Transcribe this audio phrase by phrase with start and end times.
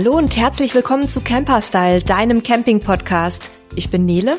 [0.00, 3.50] Hallo und herzlich willkommen zu Camperstyle, deinem Camping-Podcast.
[3.74, 4.36] Ich bin Nele.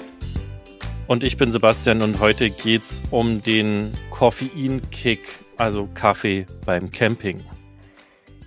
[1.05, 5.19] Und ich bin Sebastian und heute geht's um den Koffeinkick,
[5.57, 7.43] also Kaffee beim Camping.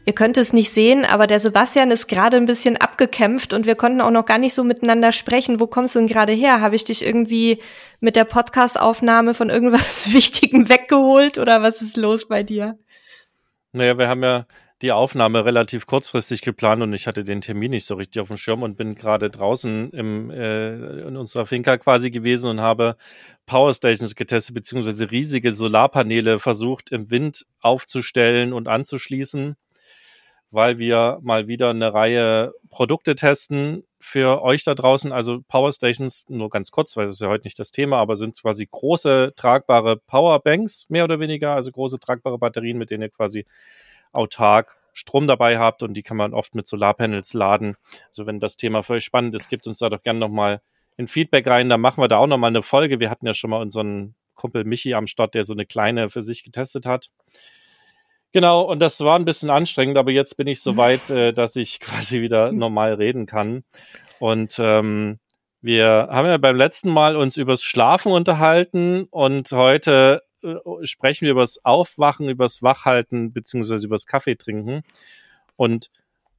[0.06, 3.74] Ihr könnt es nicht sehen, aber der Sebastian ist gerade ein bisschen abgekämpft und wir
[3.74, 5.60] konnten auch noch gar nicht so miteinander sprechen.
[5.60, 6.62] Wo kommst du denn gerade her?
[6.62, 7.58] Habe ich dich irgendwie
[8.00, 12.78] mit der Podcast-Aufnahme von irgendwas Wichtigem weggeholt oder was ist los bei dir?
[13.72, 14.46] Naja, wir haben ja
[14.82, 18.36] die Aufnahme relativ kurzfristig geplant und ich hatte den Termin nicht so richtig auf dem
[18.36, 22.96] Schirm und bin gerade draußen im, äh, in unserer Finca quasi gewesen und habe
[23.46, 29.54] Powerstations getestet, beziehungsweise riesige Solarpaneele versucht im Wind aufzustellen und anzuschließen,
[30.50, 35.12] weil wir mal wieder eine Reihe Produkte testen für euch da draußen.
[35.12, 38.40] Also Powerstations, nur ganz kurz, weil das ist ja heute nicht das Thema, aber sind
[38.40, 43.46] quasi große tragbare Powerbanks, mehr oder weniger, also große tragbare Batterien, mit denen ihr quasi
[44.12, 47.76] autark Strom dabei habt und die kann man oft mit Solarpanels laden.
[48.08, 50.60] Also wenn das Thema für euch spannend ist, gebt uns da doch gerne nochmal
[50.98, 51.68] ein Feedback rein.
[51.68, 53.00] Da machen wir da auch nochmal eine Folge.
[53.00, 56.22] Wir hatten ja schon mal unseren Kumpel Michi am Start, der so eine kleine für
[56.22, 57.08] sich getestet hat.
[58.32, 61.56] Genau, und das war ein bisschen anstrengend, aber jetzt bin ich so weit, äh, dass
[61.56, 63.64] ich quasi wieder normal reden kann.
[64.18, 65.18] Und ähm,
[65.60, 71.32] wir haben ja beim letzten Mal uns übers Schlafen unterhalten und heute äh, sprechen wir
[71.32, 74.82] über das Aufwachen, über das Wachhalten, beziehungsweise über das Kaffee trinken.
[75.56, 75.90] Und,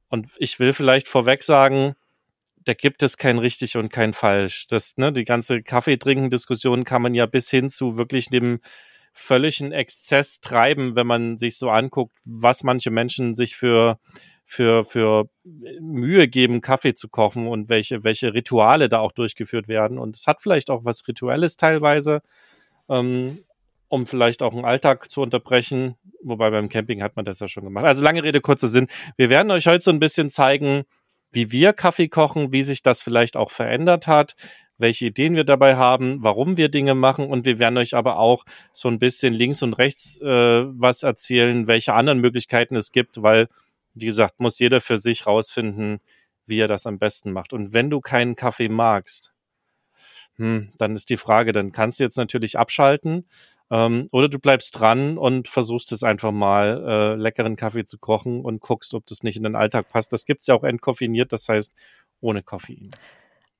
[0.08, 1.94] und ich will vielleicht vorweg sagen,
[2.64, 4.66] da gibt es kein richtig und kein falsch.
[4.68, 8.60] Das, ne, die ganze Kaffeetrinken-Diskussion kann man ja bis hin zu wirklich dem
[9.12, 13.98] völligen Exzess treiben, wenn man sich so anguckt, was manche Menschen sich für
[14.46, 19.98] für, für Mühe geben, Kaffee zu kochen und welche, welche Rituale da auch durchgeführt werden.
[19.98, 22.20] Und es hat vielleicht auch was Rituelles teilweise.
[22.88, 23.38] Ähm,
[23.94, 25.94] um vielleicht auch einen Alltag zu unterbrechen.
[26.22, 27.84] Wobei beim Camping hat man das ja schon gemacht.
[27.84, 28.88] Also lange Rede, kurzer Sinn.
[29.16, 30.82] Wir werden euch heute so ein bisschen zeigen,
[31.30, 34.34] wie wir Kaffee kochen, wie sich das vielleicht auch verändert hat,
[34.78, 38.44] welche Ideen wir dabei haben, warum wir Dinge machen und wir werden euch aber auch
[38.72, 43.48] so ein bisschen links und rechts äh, was erzählen, welche anderen Möglichkeiten es gibt, weil,
[43.94, 46.00] wie gesagt, muss jeder für sich rausfinden,
[46.46, 47.52] wie er das am besten macht.
[47.52, 49.32] Und wenn du keinen Kaffee magst,
[50.36, 53.28] hm, dann ist die Frage, dann kannst du jetzt natürlich abschalten,
[53.74, 58.40] ähm, oder du bleibst dran und versuchst es einfach mal, äh, leckeren Kaffee zu kochen
[58.40, 60.12] und guckst, ob das nicht in den Alltag passt.
[60.12, 61.74] Das gibt's ja auch entkoffeiniert, das heißt
[62.20, 62.90] ohne Koffein.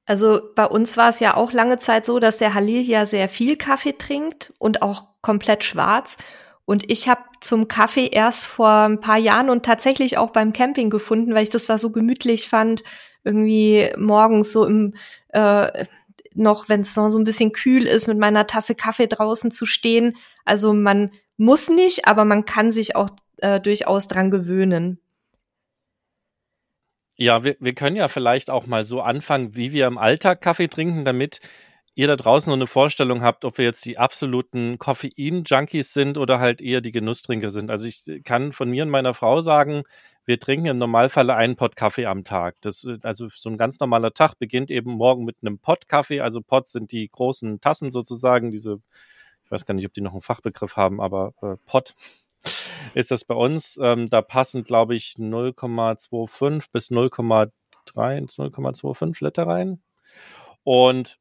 [0.06, 3.28] Also bei uns war es ja auch lange Zeit so, dass der Halil ja sehr
[3.28, 6.16] viel Kaffee trinkt und auch komplett schwarz.
[6.64, 10.91] Und ich habe zum Kaffee erst vor ein paar Jahren und tatsächlich auch beim Camping
[10.91, 12.84] gefunden, weil ich das da so gemütlich fand,
[13.25, 14.94] irgendwie morgens so im
[15.31, 15.84] äh,
[16.34, 19.67] noch, wenn es noch so ein bisschen kühl ist, mit meiner Tasse Kaffee draußen zu
[19.67, 20.17] stehen.
[20.45, 24.99] Also man muss nicht, aber man kann sich auch äh, durchaus dran gewöhnen.
[27.17, 30.69] Ja, wir, wir können ja vielleicht auch mal so anfangen, wie wir im Alltag Kaffee
[30.69, 31.41] trinken, damit
[31.94, 36.41] ihr da draußen noch eine Vorstellung habt, ob wir jetzt die absoluten Koffein-Junkies sind oder
[36.41, 37.71] halt eher die Genusstrinker sind.
[37.71, 39.84] Also ich kann von mir und meiner Frau sagen,
[40.27, 42.57] wir trinken im Normalfall einen Pott Kaffee am Tag.
[42.62, 46.21] Das, also so ein ganz normaler Tag beginnt eben morgen mit einem Pott Kaffee.
[46.21, 48.81] Also Pots sind die großen Tassen sozusagen, diese,
[49.45, 51.95] ich weiß gar nicht, ob die noch einen Fachbegriff haben, aber äh, Pott
[52.95, 53.79] ist das bei uns.
[53.83, 57.51] Ähm, da passen, glaube ich, 0,25 bis 0,3,
[57.95, 59.83] 0,25 Liter rein.
[60.62, 61.19] Und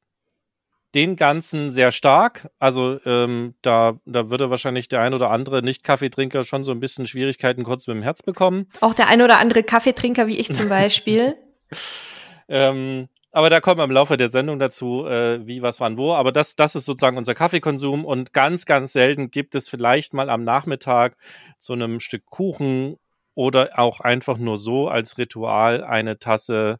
[0.96, 2.50] den Ganzen sehr stark.
[2.60, 7.08] Also ähm, da, da würde wahrscheinlich der ein oder andere Nicht-Kaffeetrinker schon so ein bisschen
[7.08, 8.68] Schwierigkeiten kurz mit dem Herz bekommen.
[8.82, 11.36] Auch der ein oder andere Kaffeetrinker wie ich zum Beispiel.
[12.48, 16.14] ähm, aber da kommen wir im Laufe der Sendung dazu, äh, wie, was, wann, wo.
[16.14, 20.30] Aber das, das ist sozusagen unser Kaffeekonsum und ganz, ganz selten gibt es vielleicht mal
[20.30, 21.18] am Nachmittag
[21.58, 22.98] zu einem Stück Kuchen
[23.34, 26.80] oder auch einfach nur so als Ritual eine Tasse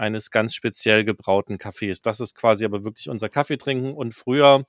[0.00, 2.02] eines ganz speziell gebrauten Kaffees.
[2.02, 3.92] Das ist quasi aber wirklich unser Kaffeetrinken.
[3.92, 4.64] Und früher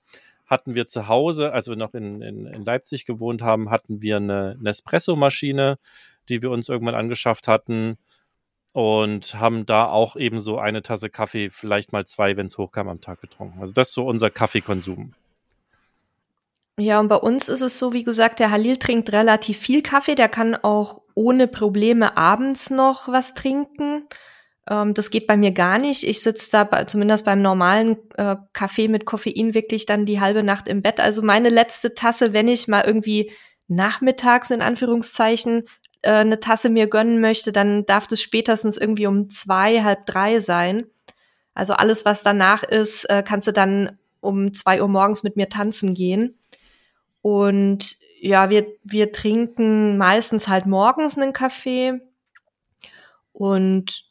[0.46, 4.18] hatten wir zu Hause, als wir noch in, in, in Leipzig gewohnt haben, hatten wir
[4.18, 5.80] eine Nespresso-Maschine,
[6.28, 7.98] die wir uns irgendwann angeschafft hatten
[8.74, 12.90] und haben da auch eben so eine Tasse Kaffee, vielleicht mal zwei, wenn es hochkam,
[12.90, 13.62] am Tag getrunken.
[13.62, 15.14] Also das ist so unser Kaffeekonsum.
[16.78, 20.16] Ja, und bei uns ist es so, wie gesagt, der Halil trinkt relativ viel Kaffee.
[20.16, 24.08] Der kann auch ohne Probleme abends noch was trinken.
[24.70, 26.04] Ähm, das geht bei mir gar nicht.
[26.04, 30.44] Ich sitze da bei, zumindest beim normalen äh, Kaffee mit Koffein wirklich dann die halbe
[30.44, 31.00] Nacht im Bett.
[31.00, 33.32] Also meine letzte Tasse, wenn ich mal irgendwie
[33.68, 35.64] nachmittags in Anführungszeichen
[36.02, 40.40] äh, eine Tasse mir gönnen möchte, dann darf das spätestens irgendwie um zwei, halb drei
[40.40, 40.84] sein.
[41.54, 45.50] Also alles, was danach ist, äh, kannst du dann um zwei Uhr morgens mit mir
[45.50, 46.36] tanzen gehen.
[47.22, 52.00] Und ja, wir, wir trinken meistens halt morgens einen Kaffee
[53.34, 54.11] Und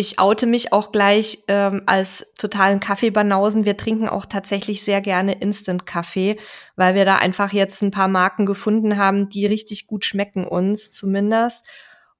[0.00, 3.66] ich oute mich auch gleich ähm, als totalen Kaffeebanausen.
[3.66, 6.38] Wir trinken auch tatsächlich sehr gerne Instant-Kaffee,
[6.74, 10.90] weil wir da einfach jetzt ein paar Marken gefunden haben, die richtig gut schmecken uns
[10.90, 11.68] zumindest.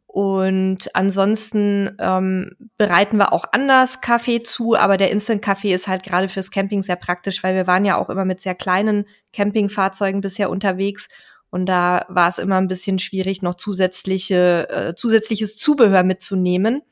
[0.06, 6.29] Und ansonsten ähm, bereiten wir auch anders Kaffee zu, aber der Instant-Kaffee ist halt gerade
[6.29, 10.50] fürs Camping sehr praktisch, weil wir waren ja auch immer mit sehr kleinen Campingfahrzeugen bisher
[10.50, 11.09] unterwegs.
[11.49, 16.82] Und da war es immer ein bisschen schwierig, noch zusätzliche, äh, zusätzliches Zubehör mitzunehmen.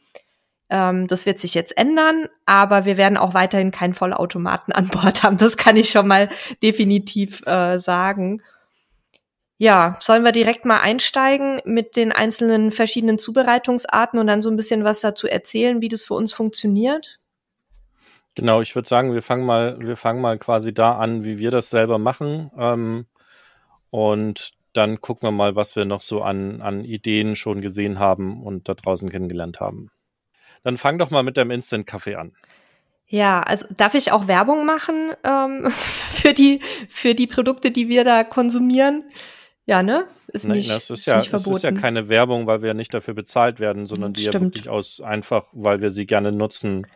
[0.71, 5.23] Ähm, das wird sich jetzt ändern, aber wir werden auch weiterhin keinen Vollautomaten an Bord
[5.23, 5.39] haben.
[5.39, 6.29] Das kann ich schon mal
[6.63, 8.43] definitiv äh, sagen.
[9.61, 14.57] Ja, sollen wir direkt mal einsteigen mit den einzelnen verschiedenen Zubereitungsarten und dann so ein
[14.57, 17.19] bisschen was dazu erzählen, wie das für uns funktioniert?
[18.37, 21.51] Genau, ich würde sagen, wir fangen mal, wir fangen mal quasi da an, wie wir
[21.51, 22.53] das selber machen.
[22.57, 23.07] Ähm,
[23.91, 28.45] und dann gucken wir mal, was wir noch so an, an Ideen schon gesehen haben
[28.45, 29.91] und da draußen kennengelernt haben.
[30.65, 32.33] Dann fang doch mal mit deinem Instant-Kaffee an.
[33.07, 38.05] Ja, also darf ich auch Werbung machen ähm, für, die, für die Produkte, die wir
[38.05, 39.05] da konsumieren?
[39.65, 40.07] Ja, ne?
[40.29, 41.51] Ist Nein, nicht, das ist, ist ja, nicht verboten.
[41.51, 44.35] Das ist ja keine Werbung, weil wir nicht dafür bezahlt werden, sondern die Stimmt.
[44.35, 46.87] ja wirklich aus einfach, weil wir sie gerne nutzen,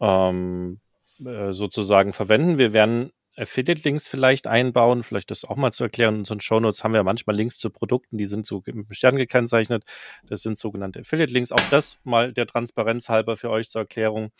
[0.00, 0.80] ähm,
[1.24, 2.58] äh, sozusagen verwenden.
[2.58, 6.14] Wir werden Affiliate-Links vielleicht einbauen, vielleicht das auch mal zu erklären.
[6.14, 9.84] In unseren Shownotes haben wir manchmal Links zu Produkten, die sind so im Stern gekennzeichnet.
[10.26, 11.52] Das sind sogenannte Affiliate-Links.
[11.52, 14.30] Auch das mal der Transparenz halber für euch zur Erklärung.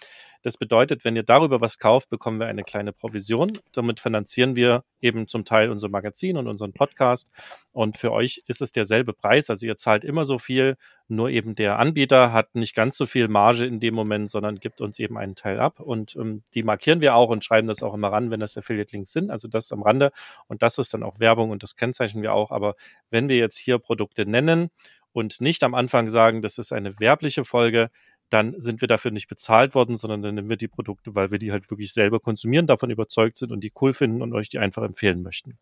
[0.42, 3.58] Das bedeutet, wenn ihr darüber was kauft, bekommen wir eine kleine Provision.
[3.72, 7.30] Damit finanzieren wir eben zum Teil unser Magazin und unseren Podcast.
[7.72, 9.50] Und für euch ist es derselbe Preis.
[9.50, 10.76] Also ihr zahlt immer so viel,
[11.10, 14.80] nur eben der Anbieter hat nicht ganz so viel Marge in dem Moment, sondern gibt
[14.80, 15.80] uns eben einen Teil ab.
[15.80, 19.12] Und ähm, die markieren wir auch und schreiben das auch immer ran, wenn das Affiliate-Links
[19.12, 19.30] sind.
[19.30, 20.12] Also das am Rande.
[20.46, 22.50] Und das ist dann auch Werbung und das kennzeichnen wir auch.
[22.50, 22.74] Aber
[23.10, 24.70] wenn wir jetzt hier Produkte nennen,
[25.12, 27.90] und nicht am Anfang sagen, das ist eine werbliche Folge,
[28.28, 31.38] dann sind wir dafür nicht bezahlt worden, sondern dann nehmen wir die Produkte, weil wir
[31.38, 34.60] die halt wirklich selber konsumieren, davon überzeugt sind und die cool finden und euch die
[34.60, 35.58] einfach empfehlen möchten.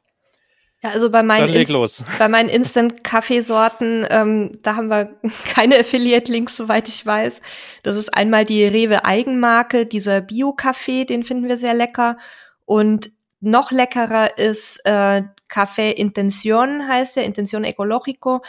[0.81, 5.19] Ja, also bei meinen, Inst bei meinen Instant-Kaffeesorten, ähm, da haben wir
[5.53, 7.41] keine Affiliate-Links, soweit ich weiß.
[7.83, 12.17] Das ist einmal die Rewe Eigenmarke, dieser Bio-Kaffee, den finden wir sehr lecker.
[12.65, 13.11] Und
[13.41, 18.43] noch leckerer ist äh, Café Intention, heißt der, Intention Ecologico.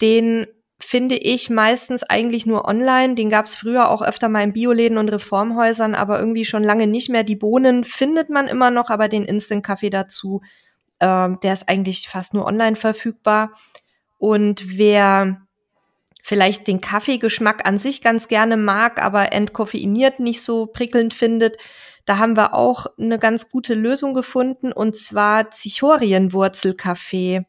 [0.00, 0.48] Den
[0.80, 3.14] finde ich meistens eigentlich nur online.
[3.14, 6.88] Den gab es früher auch öfter mal in Bioläden und Reformhäusern, aber irgendwie schon lange
[6.88, 7.22] nicht mehr.
[7.22, 10.40] Die Bohnen findet man immer noch, aber den Instant-Kaffee dazu,
[11.00, 13.52] äh, der ist eigentlich fast nur online verfügbar.
[14.18, 15.42] Und wer
[16.22, 21.56] vielleicht den Kaffeegeschmack an sich ganz gerne mag, aber entkoffeiniert nicht so prickelnd findet,
[22.04, 27.44] da haben wir auch eine ganz gute Lösung gefunden und zwar Zichorienwurzelkaffee.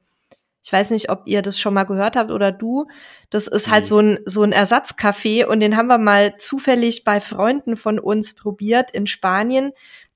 [0.63, 2.87] Ich weiß nicht, ob ihr das schon mal gehört habt oder du.
[3.31, 7.19] Das ist halt so ein, so ein Ersatzkaffee und den haben wir mal zufällig bei
[7.19, 9.71] Freunden von uns probiert in Spanien,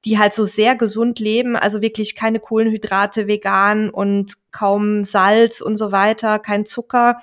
[0.06, 5.78] die halt so sehr gesund leben, also wirklich keine Kohlenhydrate, vegan und kaum Salz und
[5.78, 7.20] so weiter, kein Zucker.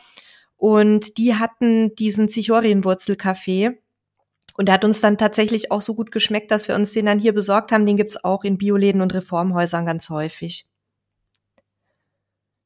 [0.57, 3.79] Und die hatten diesen Zichorienwurzelkaffee.
[4.55, 7.19] Und der hat uns dann tatsächlich auch so gut geschmeckt, dass wir uns den dann
[7.19, 7.87] hier besorgt haben.
[7.87, 10.67] Den gibt's auch in Bioläden und Reformhäusern ganz häufig.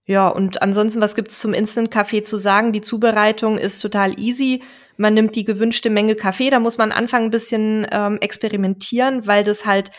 [0.06, 2.72] Ja, und ansonsten, was gibt's zum Instant-Kaffee zu sagen?
[2.72, 4.62] Die Zubereitung ist total easy.
[4.96, 9.44] Man nimmt die gewünschte Menge Kaffee, da muss man anfangen ein bisschen ähm, experimentieren, weil
[9.44, 9.90] das halt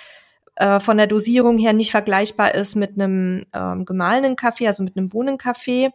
[0.56, 4.98] äh, von der Dosierung her nicht vergleichbar ist mit einem ähm, gemahlenen Kaffee, also mit
[4.98, 5.92] einem Bohnenkaffee.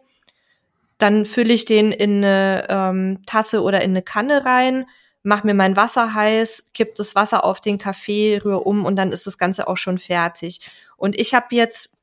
[0.97, 4.85] Dann fülle ich den in eine ähm, Tasse oder in eine Kanne rein,
[5.21, 9.11] mache mir mein Wasser heiß, kipp das Wasser auf den Kaffee, rühre um und dann
[9.11, 10.61] ist das Ganze auch schon fertig.
[10.95, 11.97] Und ich habe jetzt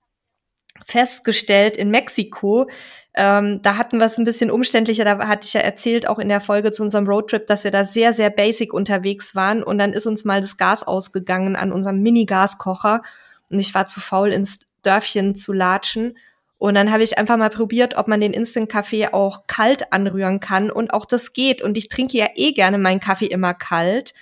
[0.84, 2.68] festgestellt in Mexiko.
[3.14, 5.04] Ähm, da hatten wir es ein bisschen umständlicher.
[5.04, 7.84] Da hatte ich ja erzählt, auch in der Folge zu unserem Roadtrip, dass wir da
[7.84, 9.62] sehr, sehr basic unterwegs waren.
[9.62, 13.02] Und dann ist uns mal das Gas ausgegangen an unserem Mini-Gaskocher.
[13.50, 16.16] Und ich war zu faul, ins Dörfchen zu latschen.
[16.58, 20.70] Und dann habe ich einfach mal probiert, ob man den Instant-Kaffee auch kalt anrühren kann.
[20.70, 21.62] Und auch das geht.
[21.62, 24.14] Und ich trinke ja eh gerne meinen Kaffee immer kalt.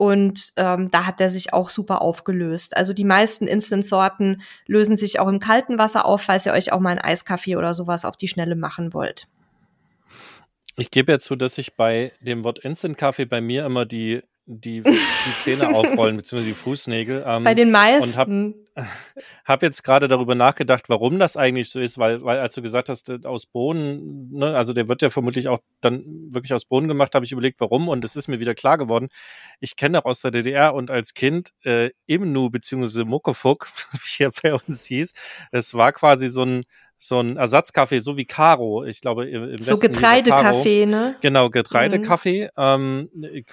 [0.00, 2.74] Und ähm, da hat er sich auch super aufgelöst.
[2.74, 6.80] Also die meisten Instant-Sorten lösen sich auch im kalten Wasser auf, falls ihr euch auch
[6.80, 9.28] mal einen Eiskaffee oder sowas auf die Schnelle machen wollt.
[10.74, 14.82] Ich gebe ja zu, dass ich bei dem Wort Instant-Kaffee bei mir immer die die,
[14.82, 17.24] die Zähne aufrollen, beziehungsweise die Fußnägel.
[17.26, 18.04] Ähm, Bei den meisten.
[18.04, 18.54] Und habe
[19.44, 22.88] hab jetzt gerade darüber nachgedacht, warum das eigentlich so ist, weil, weil als du gesagt
[22.88, 26.88] hast, äh, aus Bohnen, ne, also der wird ja vermutlich auch dann wirklich aus Bohnen
[26.88, 29.08] gemacht, habe ich überlegt, warum und es ist mir wieder klar geworden.
[29.60, 34.32] Ich kenne auch aus der DDR und als Kind äh, Imnu beziehungsweise Muckefuck, wie er
[34.42, 35.12] bei uns hieß,
[35.52, 36.64] es war quasi so ein
[37.02, 38.84] so ein Ersatzkaffee, so wie Caro.
[38.84, 41.16] Ich glaube, im Westen So Getreidekaffee, ne?
[41.22, 42.50] Genau, Getreidekaffee.
[42.54, 43.08] Mhm.
[43.14, 43.44] Ähm,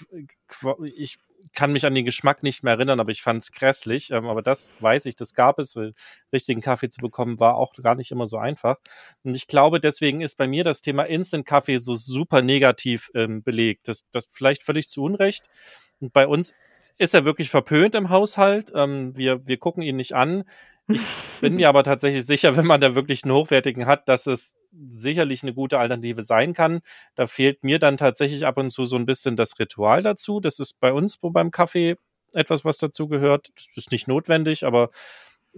[0.84, 1.18] ich
[1.56, 4.12] kann mich an den Geschmack nicht mehr erinnern, aber ich fand es grässlich.
[4.12, 5.94] Ähm, aber das weiß ich, das gab es, weil
[6.34, 8.76] richtigen Kaffee zu bekommen war auch gar nicht immer so einfach.
[9.24, 13.88] Und ich glaube, deswegen ist bei mir das Thema Instant-Kaffee so super negativ ähm, belegt.
[13.88, 15.46] Das, das vielleicht völlig zu Unrecht.
[16.02, 16.54] Und bei uns
[16.98, 18.74] ist er wirklich verpönt im Haushalt.
[18.76, 20.44] Ähm, wir, wir gucken ihn nicht an.
[20.90, 21.02] Ich
[21.42, 25.44] bin mir aber tatsächlich sicher, wenn man da wirklich einen hochwertigen hat, dass es sicherlich
[25.44, 26.80] eine gute Alternative sein kann.
[27.16, 30.40] Da fehlt mir dann tatsächlich ab und zu so ein bisschen das Ritual dazu.
[30.40, 31.98] Das ist bei uns beim Kaffee
[32.34, 33.50] etwas, was dazu gehört.
[33.56, 34.90] Das ist nicht notwendig, aber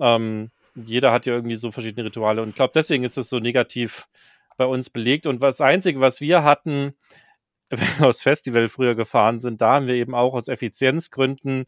[0.01, 3.39] ähm, jeder hat ja irgendwie so verschiedene Rituale und ich glaube, deswegen ist es so
[3.39, 4.07] negativ
[4.57, 5.27] bei uns belegt.
[5.27, 6.93] Und das Einzige, was wir hatten,
[7.69, 11.65] wenn wir aufs Festival früher gefahren sind, da haben wir eben auch aus Effizienzgründen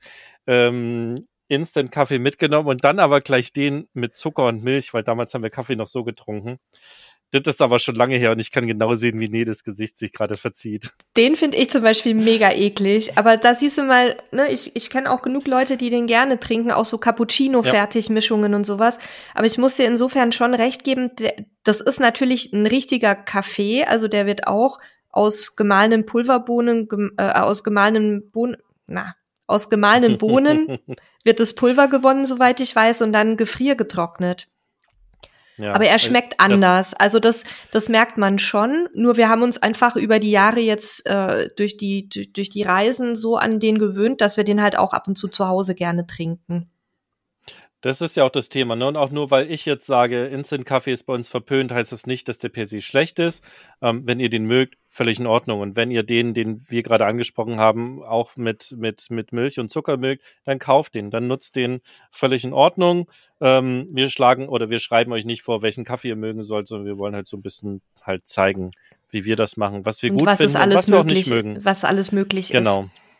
[0.47, 1.15] ähm,
[1.51, 5.49] Instant-Kaffee mitgenommen und dann aber gleich den mit Zucker und Milch, weil damals haben wir
[5.49, 6.57] Kaffee noch so getrunken.
[7.31, 10.11] Das ist aber schon lange her und ich kann genau sehen, wie Nedes Gesicht sich
[10.11, 10.91] gerade verzieht.
[11.15, 13.17] Den finde ich zum Beispiel mega eklig.
[13.17, 16.41] Aber da siehst du mal, ne, ich, ich kenne auch genug Leute, die den gerne
[16.41, 18.57] trinken, auch so Cappuccino-Fertigmischungen ja.
[18.57, 18.99] und sowas.
[19.33, 21.11] Aber ich muss dir insofern schon recht geben,
[21.63, 23.85] das ist natürlich ein richtiger Kaffee.
[23.85, 24.79] Also der wird auch
[25.09, 29.15] aus gemahlenen Pulverbohnen, äh, aus gemahlenen Bohnen, na,
[29.51, 30.79] aus gemahlenen Bohnen
[31.23, 34.47] wird das Pulver gewonnen, soweit ich weiß, und dann gefriergetrocknet.
[35.57, 36.93] Ja, Aber er schmeckt das, anders.
[36.95, 38.89] Also das, das merkt man schon.
[38.95, 43.15] Nur wir haben uns einfach über die Jahre jetzt äh, durch, die, durch die Reisen
[43.15, 46.07] so an den gewöhnt, dass wir den halt auch ab und zu zu Hause gerne
[46.07, 46.70] trinken.
[47.81, 48.75] Das ist ja auch das Thema.
[48.75, 48.87] Ne?
[48.87, 52.27] Und auch nur, weil ich jetzt sage, Instant-Kaffee ist bei uns verpönt, heißt das nicht,
[52.29, 53.43] dass der per se schlecht ist.
[53.81, 55.61] Ähm, wenn ihr den mögt, völlig in Ordnung.
[55.61, 59.69] Und wenn ihr den, den wir gerade angesprochen haben, auch mit, mit, mit Milch und
[59.69, 63.07] Zucker mögt, dann kauft den, dann nutzt den völlig in Ordnung.
[63.39, 66.85] Ähm, wir schlagen oder wir schreiben euch nicht vor, welchen Kaffee ihr mögen sollt, sondern
[66.85, 68.71] wir wollen halt so ein bisschen halt zeigen,
[69.09, 71.05] wie wir das machen, was wir und gut was finden und was möglich, wir auch
[71.05, 71.65] nicht mögen.
[71.65, 72.81] Was alles möglich genau.
[72.83, 72.89] ist.
[72.89, 73.10] Genau.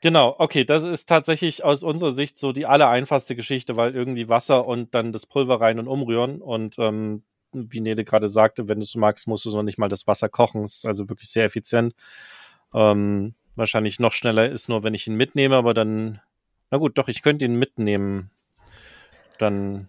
[0.00, 4.64] Genau, okay, das ist tatsächlich aus unserer Sicht so die allereinfachste Geschichte, weil irgendwie Wasser
[4.66, 8.84] und dann das Pulver rein und umrühren und ähm, wie Nele gerade sagte, wenn du
[8.84, 10.64] es magst, musst du noch nicht mal das Wasser kochen.
[10.64, 11.94] Es ist also wirklich sehr effizient.
[12.74, 16.20] Ähm, wahrscheinlich noch schneller ist nur, wenn ich ihn mitnehme, aber dann,
[16.70, 18.30] na gut, doch, ich könnte ihn mitnehmen.
[19.38, 19.88] Dann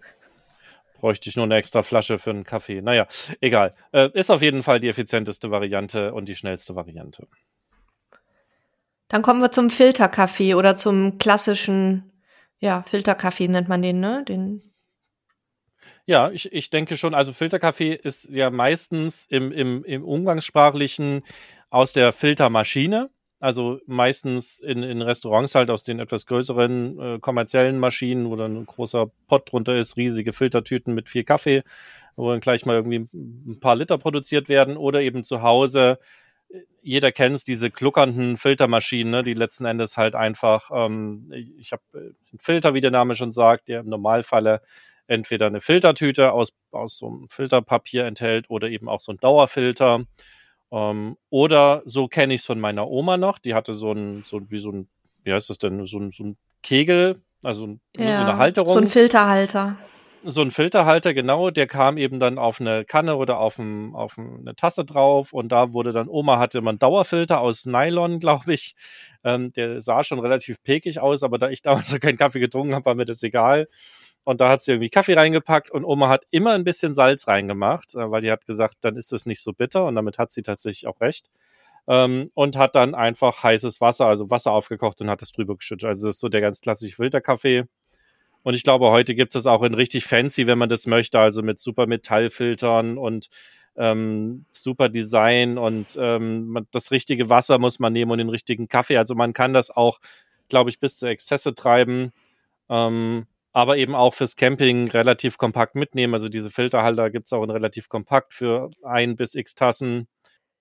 [0.99, 2.81] bräuchte ich nur eine extra Flasche für einen Kaffee.
[2.81, 3.07] Naja,
[3.41, 3.75] egal.
[3.91, 7.27] Äh, ist auf jeden Fall die effizienteste Variante und die schnellste Variante.
[9.09, 12.11] Dann kommen wir zum Filterkaffee oder zum klassischen,
[12.59, 14.23] ja, Filterkaffee nennt man den, ne?
[14.27, 14.63] Den
[16.05, 21.21] ja, ich, ich denke schon, also Filterkaffee ist ja meistens im, im, im Umgangssprachlichen
[21.69, 23.11] aus der Filtermaschine.
[23.39, 28.57] Also meistens in, in Restaurants halt aus den etwas größeren äh, kommerziellen Maschinen, wo dann
[28.57, 31.61] ein großer Pott drunter ist, riesige Filtertüten mit viel Kaffee,
[32.15, 35.99] wo dann gleich mal irgendwie ein paar Liter produziert werden oder eben zu Hause
[36.81, 41.83] jeder kennt es, diese gluckernden Filtermaschinen, ne, die letzten Endes halt einfach, ähm, ich habe
[41.93, 44.61] einen Filter, wie der Name schon sagt, der im Normalfalle
[45.07, 50.03] entweder eine Filtertüte aus, aus so einem Filterpapier enthält oder eben auch so ein Dauerfilter.
[50.71, 54.41] Ähm, oder so kenne ich es von meiner Oma noch, die hatte so ein, so
[54.49, 54.87] wie so ein,
[55.23, 58.73] wie heißt das denn, so ein, so ein Kegel, also ja, so eine Halterung.
[58.73, 59.77] So ein Filterhalter
[60.23, 64.17] so ein Filterhalter, genau, der kam eben dann auf eine Kanne oder auf, ein, auf
[64.17, 68.75] eine Tasse drauf und da wurde dann, Oma hatte man Dauerfilter aus Nylon, glaube ich.
[69.23, 72.75] Ähm, der sah schon relativ pekig aus, aber da ich damals noch keinen Kaffee getrunken
[72.75, 73.67] habe, war mir das egal.
[74.23, 77.95] Und da hat sie irgendwie Kaffee reingepackt und Oma hat immer ein bisschen Salz reingemacht,
[77.95, 80.41] äh, weil die hat gesagt, dann ist es nicht so bitter und damit hat sie
[80.41, 81.29] tatsächlich auch recht.
[81.87, 85.87] Ähm, und hat dann einfach heißes Wasser, also Wasser aufgekocht und hat es drüber geschüttet.
[85.87, 87.65] Also das ist so der ganz klassische Filterkaffee.
[88.43, 91.41] Und ich glaube, heute gibt es auch in richtig fancy, wenn man das möchte, also
[91.41, 93.29] mit super Metallfiltern und
[93.75, 98.97] ähm, super Design und ähm, das richtige Wasser muss man nehmen und den richtigen Kaffee.
[98.97, 99.99] Also man kann das auch,
[100.49, 102.11] glaube ich, bis zu Exzesse treiben.
[102.69, 106.13] Ähm, aber eben auch fürs Camping relativ kompakt mitnehmen.
[106.13, 110.07] Also diese Filterhalter gibt es auch in relativ kompakt für ein bis x Tassen.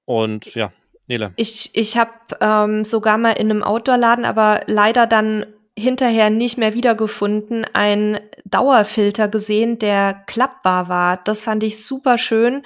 [0.05, 0.73] Und ja,
[1.07, 1.33] Nele.
[1.37, 5.47] Ich, ich habe ähm, sogar mal in einem Outdoor-Laden, aber leider dann
[5.79, 11.19] hinterher nicht mehr wiedergefunden, ein Dauerfilter gesehen, der klappbar war.
[11.25, 12.65] Das fand ich super schön.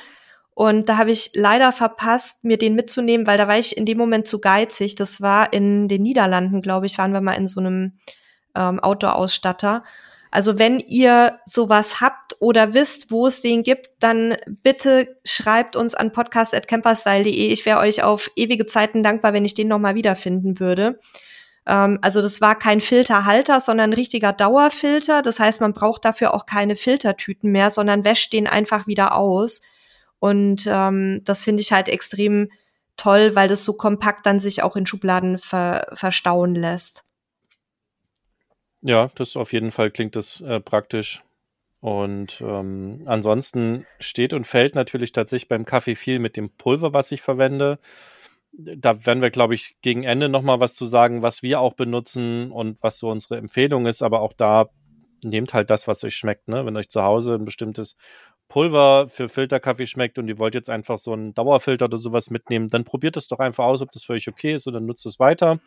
[0.55, 3.99] Und da habe ich leider verpasst, mir den mitzunehmen, weil da war ich in dem
[3.99, 4.95] Moment zu geizig.
[4.95, 7.93] Das war in den Niederlanden, glaube ich, waren wir mal in so einem
[8.55, 9.83] ähm, Outdoor-Ausstatter.
[10.31, 15.95] Also wenn ihr sowas habt oder wisst, wo es den gibt, dann bitte schreibt uns
[15.95, 17.49] an podcast.camperstyle.de.
[17.49, 20.99] Ich wäre euch auf ewige Zeiten dankbar, wenn ich den nochmal wiederfinden würde
[21.65, 25.23] also das war kein Filterhalter, sondern ein richtiger Dauerfilter.
[25.23, 29.63] Das heißt, man braucht dafür auch keine Filtertüten mehr, sondern wäscht den einfach wieder aus.
[30.19, 32.51] Und ähm, das finde ich halt extrem
[32.97, 37.05] toll, weil das so kompakt dann sich auch in Schubladen ver verstauen lässt.
[38.83, 41.23] Ja, das auf jeden Fall klingt das äh, praktisch.
[41.81, 47.11] Und ähm, ansonsten steht und fällt natürlich tatsächlich beim Kaffee viel mit dem Pulver, was
[47.11, 47.79] ich verwende.
[48.53, 52.51] Da werden wir, glaube ich, gegen Ende nochmal was zu sagen, was wir auch benutzen
[52.51, 54.03] und was so unsere Empfehlung ist.
[54.03, 54.69] Aber auch da
[55.23, 56.49] nehmt halt das, was euch schmeckt.
[56.49, 56.67] Ne?
[56.67, 57.97] Wenn euch zu Hause ein bestimmtes
[58.49, 62.69] Pulver für Filterkaffee schmeckt und ihr wollt jetzt einfach so einen Dauerfilter oder sowas mitnehmen,
[62.69, 65.19] dann probiert es doch einfach aus, ob das für euch okay ist oder nutzt es
[65.19, 65.59] weiter.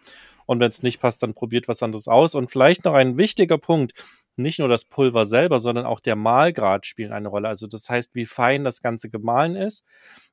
[0.45, 2.35] Und wenn es nicht passt, dann probiert was anderes aus.
[2.35, 3.93] Und vielleicht noch ein wichtiger Punkt,
[4.35, 7.47] nicht nur das Pulver selber, sondern auch der Mahlgrad spielen eine Rolle.
[7.47, 9.83] Also das heißt, wie fein das Ganze gemahlen ist.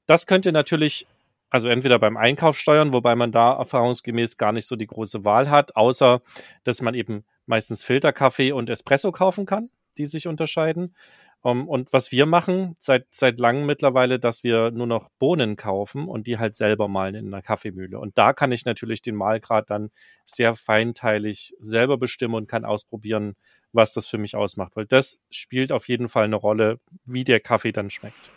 [0.05, 1.07] Das könnt ihr natürlich
[1.53, 5.51] also entweder beim Einkauf steuern, wobei man da erfahrungsgemäß gar nicht so die große Wahl
[5.51, 6.23] hat, außer
[6.65, 9.69] dass man eben meistens Filterkaffee und Espresso kaufen kann,
[9.99, 10.95] die sich unterscheiden.
[11.43, 16.07] Um, und was wir machen seit, seit langem mittlerweile, dass wir nur noch Bohnen kaufen
[16.09, 17.99] und die halt selber malen in einer Kaffeemühle.
[17.99, 19.91] Und da kann ich natürlich den Mahlgrad dann
[20.25, 23.35] sehr feinteilig selber bestimmen und kann ausprobieren,
[23.73, 24.77] was das für mich ausmacht.
[24.77, 28.31] Weil das spielt auf jeden Fall eine Rolle, wie der Kaffee dann schmeckt.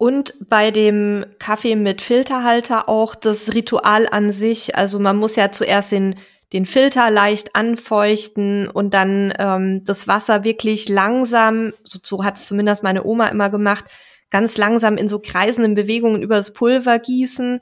[0.00, 4.74] Und bei dem Kaffee mit Filterhalter auch das Ritual an sich.
[4.74, 6.16] Also man muss ja zuerst den
[6.54, 12.46] den Filter leicht anfeuchten und dann ähm, das Wasser wirklich langsam, so, so hat es
[12.46, 13.84] zumindest meine Oma immer gemacht,
[14.30, 17.60] ganz langsam in so kreisenden Bewegungen über das Pulver gießen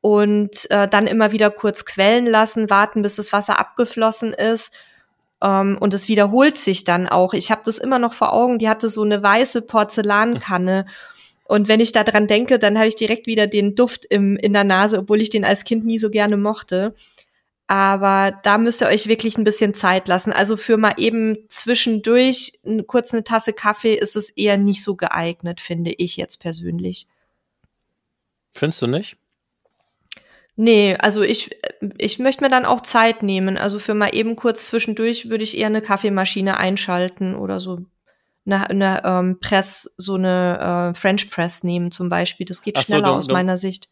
[0.00, 4.72] und äh, dann immer wieder kurz quellen lassen, warten, bis das Wasser abgeflossen ist.
[5.42, 7.34] Ähm, und es wiederholt sich dann auch.
[7.34, 10.86] Ich habe das immer noch vor Augen, die hatte so eine weiße Porzellankanne.
[11.48, 14.52] Und wenn ich da dran denke, dann habe ich direkt wieder den Duft im, in
[14.52, 16.94] der Nase, obwohl ich den als Kind nie so gerne mochte.
[17.68, 20.32] Aber da müsst ihr euch wirklich ein bisschen Zeit lassen.
[20.32, 25.60] Also für mal eben zwischendurch kurz eine Tasse Kaffee ist es eher nicht so geeignet,
[25.60, 27.06] finde ich jetzt persönlich.
[28.54, 29.16] Findest du nicht?
[30.54, 31.50] Nee, also ich,
[31.98, 33.58] ich möchte mir dann auch Zeit nehmen.
[33.58, 37.84] Also für mal eben kurz zwischendurch würde ich eher eine Kaffeemaschine einschalten oder so
[38.46, 42.46] eine, eine ähm, Press, so eine äh, French Press nehmen zum Beispiel.
[42.46, 43.88] Das geht Ach schneller so, du, aus meiner Sicht.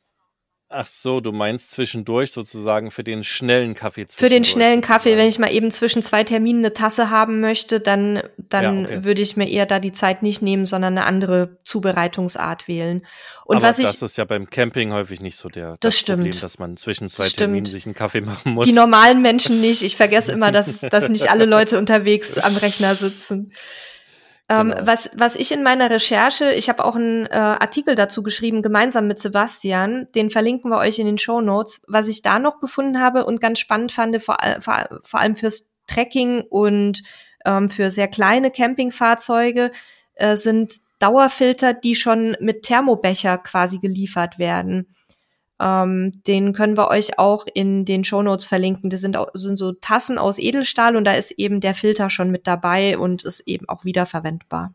[0.77, 4.07] Ach so, du meinst zwischendurch sozusagen für den schnellen Kaffee.
[4.09, 7.79] Für den schnellen Kaffee, wenn ich mal eben zwischen zwei Terminen eine Tasse haben möchte,
[7.79, 9.05] dann, dann ja, okay.
[9.05, 13.07] würde ich mir eher da die Zeit nicht nehmen, sondern eine andere Zubereitungsart wählen.
[13.45, 16.05] Und Aber was ich, das ist ja beim Camping häufig nicht so der das, das
[16.05, 18.67] Problem, dass man zwischen zwei Terminen sich einen Kaffee machen muss.
[18.67, 19.83] Die normalen Menschen nicht.
[19.83, 23.53] Ich vergesse immer, dass, dass nicht alle Leute unterwegs am Rechner sitzen.
[24.48, 24.87] Ähm, genau.
[24.87, 29.07] was, was ich in meiner Recherche, ich habe auch einen äh, Artikel dazu geschrieben, gemeinsam
[29.07, 31.83] mit Sebastian, den verlinken wir euch in den Show Notes.
[31.87, 35.70] Was ich da noch gefunden habe und ganz spannend fand, vor, vor, vor allem fürs
[35.87, 37.02] Trekking und
[37.46, 39.70] ähm, für sehr kleine Campingfahrzeuge,
[40.14, 44.94] äh, sind Dauerfilter, die schon mit Thermobecher quasi geliefert werden.
[45.64, 48.90] Ähm, den können wir euch auch in den Shownotes verlinken.
[48.90, 52.46] Das sind, sind so Tassen aus Edelstahl und da ist eben der Filter schon mit
[52.46, 54.74] dabei und ist eben auch wiederverwendbar.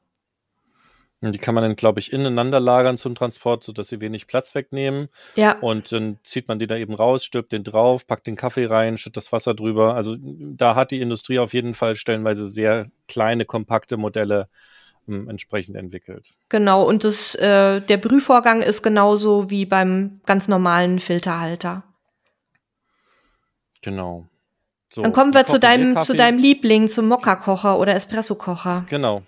[1.21, 5.09] Die kann man dann, glaube ich, ineinander lagern zum Transport, sodass sie wenig Platz wegnehmen.
[5.35, 5.59] Ja.
[5.59, 8.97] Und dann zieht man die da eben raus, stirbt den drauf, packt den Kaffee rein,
[8.97, 9.95] schüttet das Wasser drüber.
[9.95, 14.47] Also da hat die Industrie auf jeden Fall stellenweise sehr kleine, kompakte Modelle
[15.09, 16.33] entsprechend entwickelt.
[16.49, 21.83] Genau, und das, äh, der Brühvorgang ist genauso wie beim ganz normalen Filterhalter.
[23.81, 24.27] Genau.
[24.91, 28.85] So, Dann kommen wir zu deinem, zu deinem Liebling, zum Mokka-Kocher oder Espresso-Kocher.
[28.89, 29.23] Genau.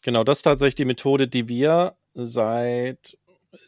[0.00, 3.16] Genau, das ist tatsächlich die Methode, die wir seit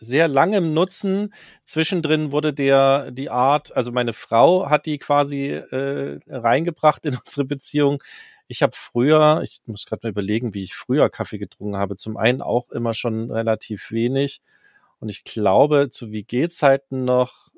[0.01, 1.33] sehr langem nutzen.
[1.65, 7.45] Zwischendrin wurde der die Art, also meine Frau hat die quasi äh, reingebracht in unsere
[7.45, 8.03] Beziehung.
[8.49, 11.97] Ich habe früher, ich muss gerade mal überlegen, wie ich früher Kaffee getrunken habe.
[11.97, 14.43] Zum einen auch immer schon relativ wenig.
[15.01, 17.49] Und ich glaube, zu WG-Zeiten noch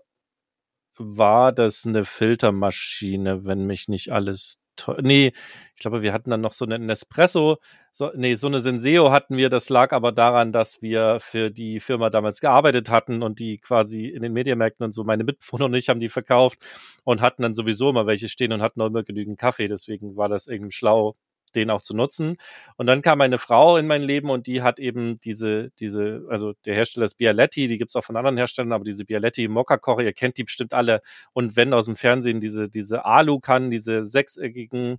[0.99, 4.59] war das eine Filtermaschine, wenn mich nicht alles
[5.03, 5.33] nee,
[5.75, 7.59] ich glaube, wir hatten dann noch so einen Nespresso,
[7.93, 9.49] so, nee, so eine Senseo hatten wir.
[9.49, 14.07] Das lag aber daran, dass wir für die Firma damals gearbeitet hatten und die quasi
[14.07, 16.59] in den Medienmärkten und so, meine Mitbewohner und ich haben die verkauft
[17.05, 19.69] und hatten dann sowieso immer welche stehen und hatten auch immer genügend Kaffee.
[19.69, 21.17] Deswegen war das irgendwie schlau,
[21.57, 22.37] den auch zu nutzen.
[22.77, 26.53] Und dann kam eine Frau in mein Leben und die hat eben diese, diese, also
[26.65, 30.13] der Hersteller ist Bialetti, die gibt's auch von anderen Herstellern, aber diese Bialetti Mokka-Kocher, ihr
[30.13, 31.01] kennt die bestimmt alle.
[31.33, 34.99] Und wenn aus dem Fernsehen diese, diese Alu-Kannen, diese sechseckigen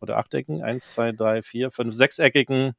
[0.00, 2.74] oder achteckigen, eins, zwei, drei, vier, fünf, sechseckigen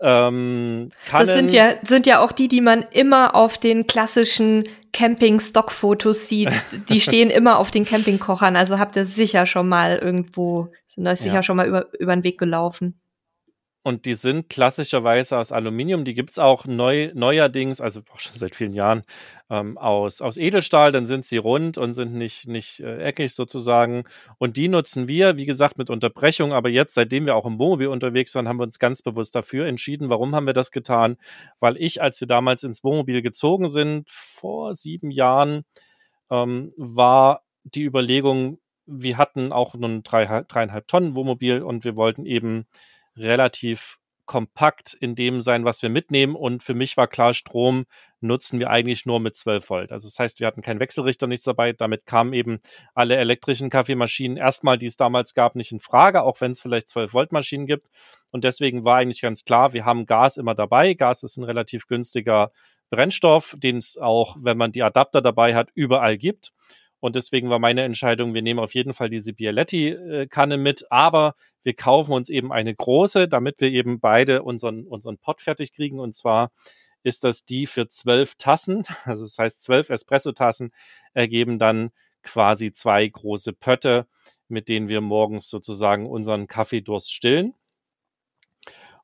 [0.00, 1.26] ähm, Kannen.
[1.26, 6.50] Das sind ja, sind ja auch die, die man immer auf den klassischen Camping-Stock-Fotos sieht,
[6.88, 8.56] die stehen immer auf den Campingkochern.
[8.56, 11.42] Also habt ihr sicher schon mal irgendwo, sind euch sicher ja.
[11.42, 13.00] schon mal über, über den Weg gelaufen.
[13.82, 16.04] Und die sind klassischerweise aus Aluminium.
[16.04, 19.04] Die gibt's auch neu, neuerdings, also auch schon seit vielen Jahren,
[19.48, 20.92] ähm, aus, aus Edelstahl.
[20.92, 24.04] Dann sind sie rund und sind nicht, nicht äh, eckig sozusagen.
[24.36, 26.52] Und die nutzen wir, wie gesagt, mit Unterbrechung.
[26.52, 29.66] Aber jetzt, seitdem wir auch im Wohnmobil unterwegs waren, haben wir uns ganz bewusst dafür
[29.66, 30.10] entschieden.
[30.10, 31.16] Warum haben wir das getan?
[31.58, 35.62] Weil ich, als wir damals ins Wohnmobil gezogen sind, vor sieben Jahren,
[36.30, 38.58] ähm, war die Überlegung,
[38.90, 42.66] wir hatten auch nur ein drei, dreieinhalb Tonnen Wohnmobil und wir wollten eben
[43.16, 44.00] relativ
[44.30, 46.36] kompakt in dem sein, was wir mitnehmen.
[46.36, 47.84] Und für mich war klar, Strom
[48.20, 49.90] nutzen wir eigentlich nur mit 12 Volt.
[49.90, 51.72] Also das heißt, wir hatten keinen Wechselrichter, nichts dabei.
[51.72, 52.60] Damit kamen eben
[52.94, 56.86] alle elektrischen Kaffeemaschinen erstmal, die es damals gab, nicht in Frage, auch wenn es vielleicht
[56.86, 57.88] 12 Volt Maschinen gibt.
[58.30, 60.94] Und deswegen war eigentlich ganz klar, wir haben Gas immer dabei.
[60.94, 62.52] Gas ist ein relativ günstiger
[62.90, 66.52] Brennstoff, den es auch, wenn man die Adapter dabei hat, überall gibt.
[67.00, 71.74] Und deswegen war meine Entscheidung, wir nehmen auf jeden Fall diese Bialetti-Kanne mit, aber wir
[71.74, 75.98] kaufen uns eben eine große, damit wir eben beide unseren, unseren Pot fertig kriegen.
[75.98, 76.52] Und zwar
[77.02, 78.84] ist das die für zwölf Tassen.
[79.04, 80.72] Also das heißt, zwölf Espresso-Tassen
[81.14, 81.90] ergeben dann
[82.22, 84.06] quasi zwei große Pötte,
[84.48, 87.54] mit denen wir morgens sozusagen unseren Kaffeedurst stillen.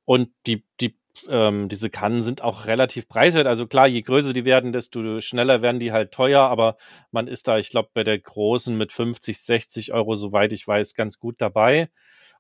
[0.05, 0.97] Und die, die
[1.29, 3.47] ähm, diese Kannen sind auch relativ preiswert.
[3.47, 6.77] Also klar, je größer die werden, desto schneller werden die halt teuer, aber
[7.11, 10.95] man ist da, ich glaube, bei der großen mit 50, 60 Euro, soweit ich weiß,
[10.95, 11.89] ganz gut dabei.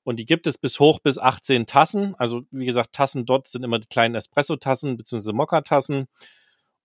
[0.05, 2.15] Und die gibt es bis hoch bis 18 Tassen.
[2.17, 5.33] Also wie gesagt, Tassen dort sind immer die kleinen Espresso-Tassen bzw.
[5.33, 6.07] Mokka-Tassen.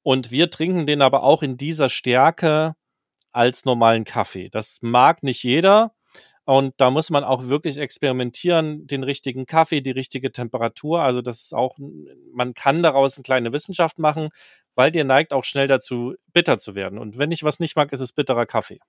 [0.03, 2.75] Und wir trinken den aber auch in dieser Stärke
[3.31, 4.49] als normalen Kaffee.
[4.49, 5.93] Das mag nicht jeder.
[6.45, 11.01] Und da muss man auch wirklich experimentieren, den richtigen Kaffee, die richtige Temperatur.
[11.01, 11.77] Also das ist auch,
[12.33, 14.29] man kann daraus eine kleine Wissenschaft machen,
[14.75, 16.97] weil dir neigt auch schnell dazu, bitter zu werden.
[16.97, 18.79] Und wenn ich was nicht mag, ist es bitterer Kaffee.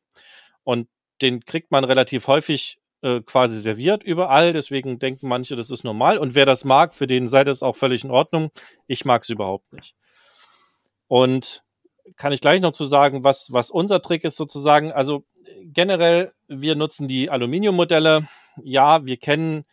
[0.65, 0.89] Und
[1.21, 4.53] den kriegt man relativ häufig äh, quasi serviert überall.
[4.53, 6.19] Deswegen denken manche, das ist normal.
[6.19, 8.51] Und wer das mag, für den sei das auch völlig in Ordnung.
[8.87, 9.95] Ich mag es überhaupt nicht.
[11.07, 11.63] Und
[12.17, 14.93] kann ich gleich noch zu sagen, was, was unser Trick ist sozusagen.
[14.93, 15.25] Also
[15.63, 18.29] generell, wir nutzen die Aluminiummodelle.
[18.63, 19.65] Ja, wir kennen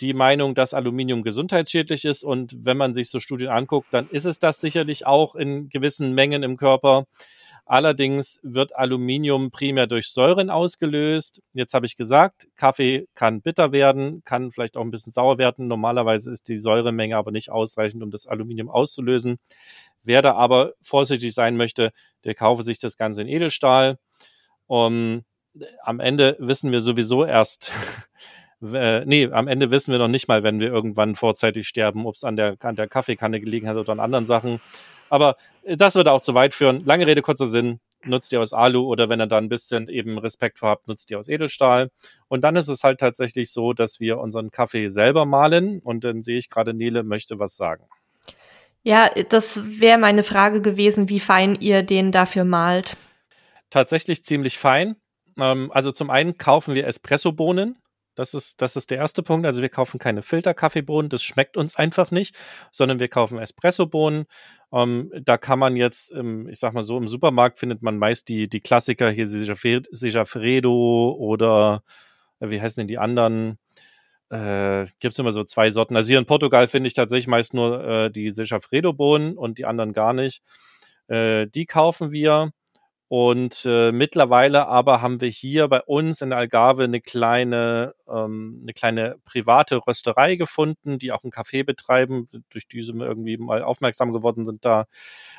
[0.00, 2.22] die Meinung, dass Aluminium gesundheitsschädlich ist.
[2.22, 6.14] Und wenn man sich so Studien anguckt, dann ist es das sicherlich auch in gewissen
[6.14, 7.06] Mengen im Körper.
[7.66, 11.42] Allerdings wird Aluminium primär durch Säuren ausgelöst.
[11.52, 15.68] Jetzt habe ich gesagt, Kaffee kann bitter werden, kann vielleicht auch ein bisschen sauer werden.
[15.68, 19.38] Normalerweise ist die Säuremenge aber nicht ausreichend, um das Aluminium auszulösen.
[20.02, 21.90] Wer da aber vorsichtig sein möchte,
[22.24, 23.98] der kaufe sich das Ganze in Edelstahl.
[24.66, 25.24] Um,
[25.82, 27.72] am Ende wissen wir sowieso erst,
[28.62, 32.14] äh, nee, am Ende wissen wir noch nicht mal, wenn wir irgendwann vorzeitig sterben, ob
[32.14, 34.60] es an der, an der Kaffeekanne gelegen hat oder an anderen Sachen.
[35.10, 36.84] Aber äh, das würde auch zu weit führen.
[36.84, 37.80] Lange Rede, kurzer Sinn.
[38.04, 41.10] Nutzt ihr aus Alu oder wenn ihr da ein bisschen eben Respekt vor habt, nutzt
[41.10, 41.90] ihr aus Edelstahl.
[42.28, 45.80] Und dann ist es halt tatsächlich so, dass wir unseren Kaffee selber mahlen.
[45.82, 47.84] Und dann sehe ich gerade, Nele möchte was sagen.
[48.84, 52.96] Ja, das wäre meine Frage gewesen, wie fein ihr den dafür malt.
[53.70, 54.96] Tatsächlich ziemlich fein.
[55.38, 57.78] Ähm, also zum einen kaufen wir Espressobohnen.
[58.14, 59.46] Das ist, das ist der erste Punkt.
[59.46, 62.34] Also wir kaufen keine Filterkaffeebohnen, das schmeckt uns einfach nicht,
[62.72, 64.26] sondern wir kaufen Espressobohnen.
[64.72, 68.28] Ähm, da kann man jetzt, ähm, ich sag mal so, im Supermarkt findet man meist
[68.28, 71.84] die, die Klassiker hier, Sigafredo oder
[72.40, 73.58] äh, wie heißen denn die anderen?
[74.30, 75.96] Äh, Gibt es immer so zwei Sorten.
[75.96, 79.92] Also hier in Portugal finde ich tatsächlich meist nur äh, die Sigafredo-Bohnen und die anderen
[79.92, 80.42] gar nicht.
[81.06, 82.50] Äh, die kaufen wir.
[83.08, 88.74] Und äh, mittlerweile aber haben wir hier bei uns in Algarve eine kleine, ähm, eine
[88.74, 94.12] kleine private Rösterei gefunden, die auch einen Kaffee betreiben, durch die wir irgendwie mal aufmerksam
[94.12, 94.84] geworden sind, da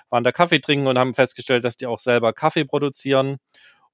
[0.09, 3.37] waren da Kaffee trinken und haben festgestellt, dass die auch selber Kaffee produzieren.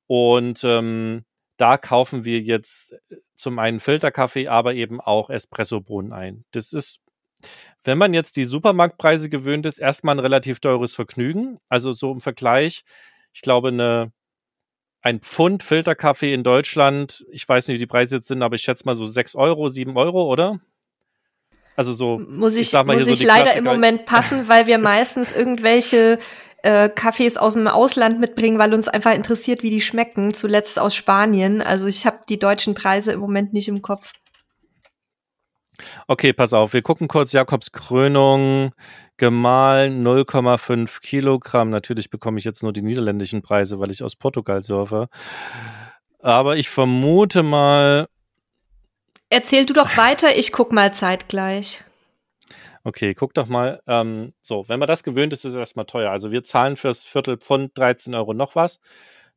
[0.08, 1.26] Und ähm,
[1.58, 6.46] da kaufen wir jetzt äh, zum einen Filterkaffee, aber eben auch Espressobohnen ein.
[6.52, 7.02] Das ist
[7.84, 11.60] wenn man jetzt die Supermarktpreise gewöhnt ist, erstmal ein relativ teures Vergnügen.
[11.70, 12.84] Also so im Vergleich
[13.36, 14.14] ich glaube, eine,
[15.02, 18.62] ein Pfund Filterkaffee in Deutschland, ich weiß nicht, wie die Preise jetzt sind, aber ich
[18.62, 20.62] schätze mal so 6 Euro, 7 Euro, oder?
[21.76, 22.18] Also so.
[22.18, 23.58] Muss ich, ich muss ich so leider Klassiker.
[23.58, 26.18] im Moment passen, weil wir meistens irgendwelche
[26.64, 30.34] äh, Kaffees aus dem Ausland mitbringen, weil uns einfach interessiert, wie die schmecken.
[30.34, 31.62] Zuletzt aus Spanien.
[31.62, 34.14] Also ich habe die deutschen Preise im Moment nicht im Kopf.
[36.08, 38.72] Okay, pass auf, wir gucken kurz Jakobs Krönung
[39.18, 41.70] gemahlen 0,5 Kilogramm.
[41.70, 45.08] Natürlich bekomme ich jetzt nur die niederländischen Preise, weil ich aus Portugal surfe.
[46.20, 48.08] Aber ich vermute mal.
[49.30, 51.82] Erzähl du doch weiter, ich guck mal zeitgleich.
[52.84, 53.82] Okay, guck doch mal.
[53.88, 56.12] Ähm, so, wenn man das gewöhnt ist, ist es erstmal teuer.
[56.12, 58.80] Also wir zahlen fürs Viertelpfund 13 Euro noch was.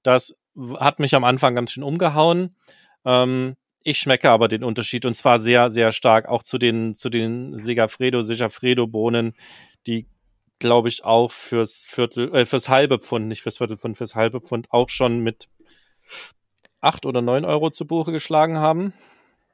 [0.03, 0.37] Das
[0.79, 2.57] hat mich am Anfang ganz schön umgehauen.
[3.05, 6.29] Ähm, ich schmecke aber den Unterschied und zwar sehr, sehr stark.
[6.29, 9.33] Auch zu den, zu den Segafredo, Segafredo-Bohnen,
[9.89, 10.07] die
[10.59, 14.69] glaube ich auch fürs Viertel, äh, fürs halbe Pfund, nicht fürs Viertelpfund, fürs halbe Pfund
[14.71, 15.49] auch schon mit
[16.81, 18.93] acht oder neun Euro zu Buche geschlagen haben.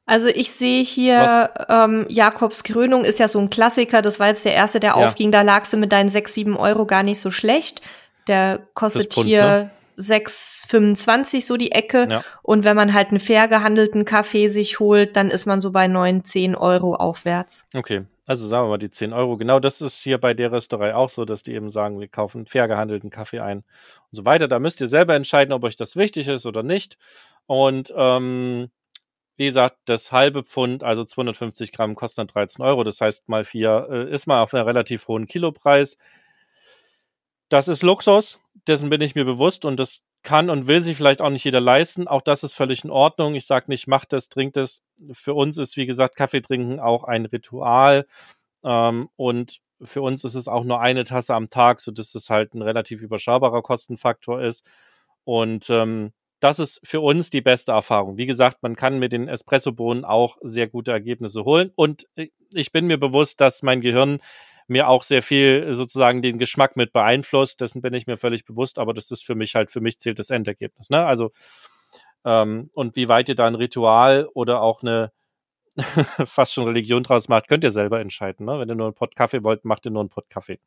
[0.06, 4.44] Also ich sehe hier, ähm, Jakobs Krönung ist ja so ein Klassiker, das war jetzt
[4.44, 5.06] der erste, der ja.
[5.06, 7.80] aufging, da lagst du mit deinen sechs, sieben Euro gar nicht so schlecht.
[8.28, 9.70] Der kostet Pfund, hier ne?
[9.98, 12.06] 6,25 so die Ecke.
[12.10, 12.24] Ja.
[12.42, 15.88] Und wenn man halt einen fair gehandelten Kaffee sich holt, dann ist man so bei
[15.88, 17.66] 9, 10 Euro aufwärts.
[17.74, 19.36] Okay, also sagen wir mal die 10 Euro.
[19.36, 22.46] Genau das ist hier bei der Rösterei auch so, dass die eben sagen, wir kaufen
[22.46, 23.64] fair gehandelten Kaffee ein und
[24.12, 24.48] so weiter.
[24.48, 26.96] Da müsst ihr selber entscheiden, ob euch das wichtig ist oder nicht.
[27.46, 28.70] Und ähm,
[29.36, 32.84] wie gesagt, das halbe Pfund, also 250 Gramm, kostet dann 13 Euro.
[32.84, 35.98] Das heißt, mal vier äh, ist mal auf einem relativ hohen Kilopreis.
[37.50, 41.22] Das ist Luxus, dessen bin ich mir bewusst und das kann und will sich vielleicht
[41.22, 42.08] auch nicht jeder leisten.
[42.08, 43.34] Auch das ist völlig in Ordnung.
[43.34, 44.82] Ich sage nicht, macht das, trinkt es.
[45.12, 48.06] Für uns ist, wie gesagt, Kaffee trinken auch ein Ritual.
[48.64, 52.30] Ähm, und für uns ist es auch nur eine Tasse am Tag, so dass es
[52.30, 54.66] halt ein relativ überschaubarer Kostenfaktor ist.
[55.24, 58.18] Und ähm, das ist für uns die beste Erfahrung.
[58.18, 61.70] Wie gesagt, man kann mit den Espressobohnen auch sehr gute Ergebnisse holen.
[61.74, 62.06] Und
[62.52, 64.18] ich bin mir bewusst, dass mein Gehirn
[64.66, 67.60] mir auch sehr viel sozusagen den Geschmack mit beeinflusst.
[67.60, 70.18] Dessen bin ich mir völlig bewusst, aber das ist für mich halt, für mich zählt
[70.18, 70.90] das Endergebnis.
[70.90, 71.04] Ne?
[71.04, 71.32] Also,
[72.24, 75.12] ähm, und wie weit ihr da ein Ritual oder auch eine
[76.26, 78.46] fast schon Religion draus macht, könnt ihr selber entscheiden.
[78.46, 78.58] Ne?
[78.58, 80.60] Wenn ihr nur einen Pott Kaffee wollt, macht ihr nur einen Pott Kaffee.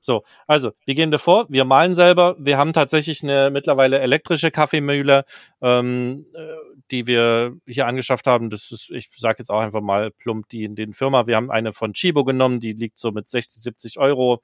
[0.00, 1.46] So, also, wie gehen wir vor?
[1.48, 2.36] Wir malen selber.
[2.38, 5.24] Wir haben tatsächlich eine mittlerweile elektrische Kaffeemühle,
[5.62, 6.46] ähm, äh,
[6.90, 8.50] die wir hier angeschafft haben.
[8.50, 11.26] Das ist, ich sage jetzt auch einfach mal plump die in den Firma.
[11.26, 14.42] Wir haben eine von Chibo genommen, die liegt so mit 60, 70 Euro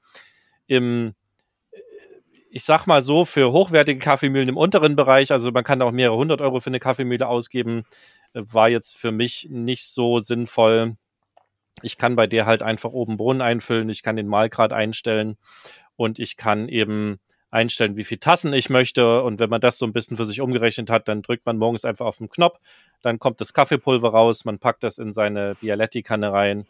[0.67, 1.13] im
[2.55, 6.17] ich sag mal so, für hochwertige Kaffeemühlen im unteren Bereich, also man kann auch mehrere
[6.17, 7.83] hundert Euro für eine Kaffeemühle ausgeben,
[8.33, 10.95] äh, war jetzt für mich nicht so sinnvoll.
[11.81, 15.35] Ich kann bei der halt einfach oben Bohnen einfüllen, ich kann den Mahlgrad einstellen
[15.95, 19.23] und ich kann eben einstellen, wie viel Tassen ich möchte.
[19.23, 21.85] Und wenn man das so ein bisschen für sich umgerechnet hat, dann drückt man morgens
[21.85, 22.59] einfach auf den Knopf,
[23.01, 26.67] dann kommt das Kaffeepulver raus, man packt das in seine Bialetti-Kanne rein.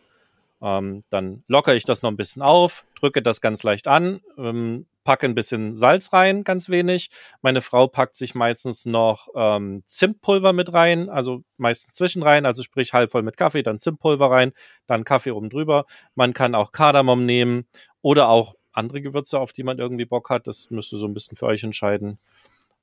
[0.61, 4.85] Ähm, dann lockere ich das noch ein bisschen auf, drücke das ganz leicht an, ähm,
[5.03, 7.09] packe ein bisschen Salz rein, ganz wenig.
[7.41, 12.63] Meine Frau packt sich meistens noch ähm, Zimtpulver mit rein, also meistens zwischen rein, also
[12.63, 14.53] sprich halb voll mit Kaffee, dann Zimtpulver rein,
[14.87, 15.85] dann Kaffee oben drüber.
[16.15, 17.65] Man kann auch Kardamom nehmen
[18.01, 20.47] oder auch andere Gewürze, auf die man irgendwie Bock hat.
[20.47, 22.19] Das müsst ihr so ein bisschen für euch entscheiden.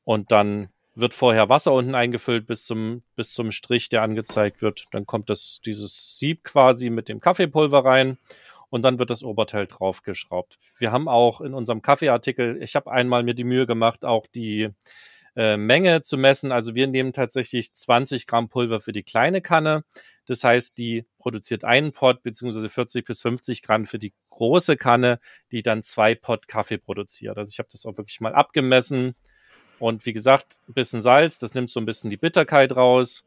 [0.04, 4.86] Und dann wird vorher Wasser unten eingefüllt bis zum, bis zum Strich, der angezeigt wird.
[4.92, 8.18] Dann kommt das, dieses Sieb quasi mit dem Kaffeepulver rein
[8.70, 10.58] und dann wird das Oberteil draufgeschraubt.
[10.78, 14.70] Wir haben auch in unserem Kaffeeartikel, ich habe einmal mir die Mühe gemacht, auch die
[15.36, 16.52] äh, Menge zu messen.
[16.52, 19.84] Also wir nehmen tatsächlich 20 Gramm Pulver für die kleine Kanne.
[20.26, 25.20] Das heißt, die produziert einen Pot beziehungsweise 40 bis 50 Gramm für die große Kanne,
[25.50, 27.38] die dann zwei Pot Kaffee produziert.
[27.38, 29.14] Also ich habe das auch wirklich mal abgemessen.
[29.78, 33.24] Und wie gesagt, ein bisschen Salz, das nimmt so ein bisschen die Bitterkeit raus.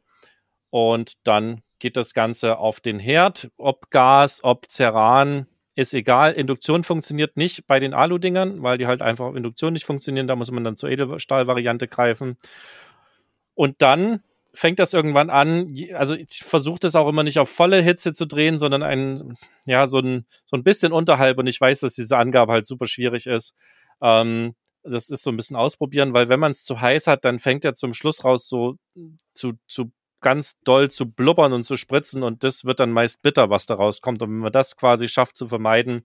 [0.69, 3.51] Und dann geht das Ganze auf den Herd.
[3.57, 6.31] Ob Gas, ob Ceran, ist egal.
[6.31, 10.27] Induktion funktioniert nicht bei den Alu-Dingern, weil die halt einfach auf Induktion nicht funktionieren.
[10.27, 12.37] Da muss man dann zur Edelstahl-Variante greifen.
[13.53, 17.81] Und dann fängt das irgendwann an, also ich versuche das auch immer nicht auf volle
[17.81, 21.81] Hitze zu drehen, sondern ein, ja, so ein, so ein bisschen unterhalb und ich weiß,
[21.81, 23.55] dass diese Angabe halt super schwierig ist.
[24.01, 27.39] Ähm, das ist so ein bisschen ausprobieren, weil wenn man es zu heiß hat, dann
[27.39, 28.75] fängt er zum Schluss raus so
[29.33, 29.91] zu, zu
[30.23, 34.01] ganz doll zu blubbern und zu spritzen und das wird dann meist bitter, was daraus
[34.01, 34.23] kommt.
[34.23, 36.03] Und wenn man das quasi schafft zu vermeiden,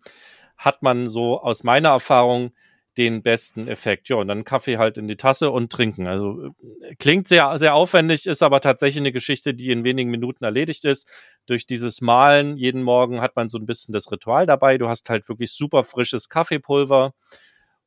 [0.58, 2.52] hat man so aus meiner Erfahrung
[2.98, 4.08] den besten Effekt.
[4.08, 6.08] Ja, und dann Kaffee halt in die Tasse und trinken.
[6.08, 6.52] Also
[6.82, 10.84] äh, klingt sehr, sehr aufwendig, ist aber tatsächlich eine Geschichte, die in wenigen Minuten erledigt
[10.84, 11.08] ist.
[11.46, 14.78] Durch dieses Malen jeden Morgen hat man so ein bisschen das Ritual dabei.
[14.78, 17.14] Du hast halt wirklich super frisches Kaffeepulver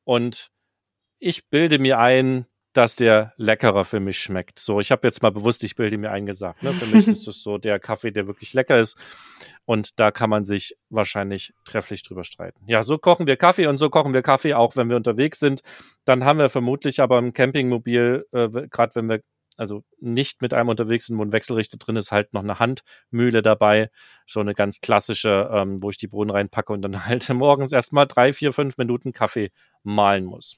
[0.06, 0.50] und
[1.20, 4.60] ich bilde mir ein, dass der leckerer für mich schmeckt.
[4.60, 6.64] So, ich habe jetzt mal bewusst, ich bilde mir eingesagt.
[6.64, 6.72] Ne?
[6.72, 8.98] Für mich ist das so der Kaffee, der wirklich lecker ist.
[9.66, 12.62] Und da kann man sich wahrscheinlich trefflich drüber streiten.
[12.68, 15.62] Ja, so kochen wir Kaffee und so kochen wir Kaffee auch, wenn wir unterwegs sind.
[16.06, 19.22] Dann haben wir vermutlich aber im Campingmobil, äh, gerade wenn wir
[19.58, 23.42] also nicht mit einem unterwegs sind, wo ein Wechselrichter drin ist, halt noch eine Handmühle
[23.42, 23.92] dabei.
[24.26, 28.08] So eine ganz klassische, ähm, wo ich die Bohnen reinpacke und dann halt morgens erstmal
[28.08, 29.52] drei, vier, fünf Minuten Kaffee
[29.84, 30.58] mahlen muss.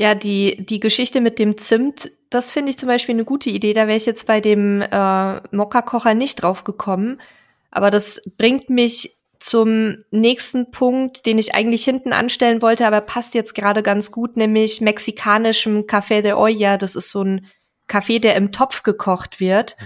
[0.00, 3.72] Ja, die, die Geschichte mit dem Zimt, das finde ich zum Beispiel eine gute Idee.
[3.72, 7.20] Da wäre ich jetzt bei dem äh, Mokka-Kocher nicht drauf gekommen.
[7.72, 13.34] Aber das bringt mich zum nächsten Punkt, den ich eigentlich hinten anstellen wollte, aber passt
[13.34, 16.76] jetzt gerade ganz gut, nämlich mexikanischem Café de Olla.
[16.76, 17.46] Das ist so ein
[17.88, 19.76] Kaffee, der im Topf gekocht wird.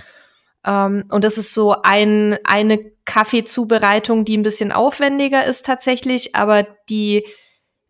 [0.66, 6.64] Ähm, und das ist so ein, eine Kaffeezubereitung, die ein bisschen aufwendiger ist tatsächlich, aber
[6.90, 7.24] die,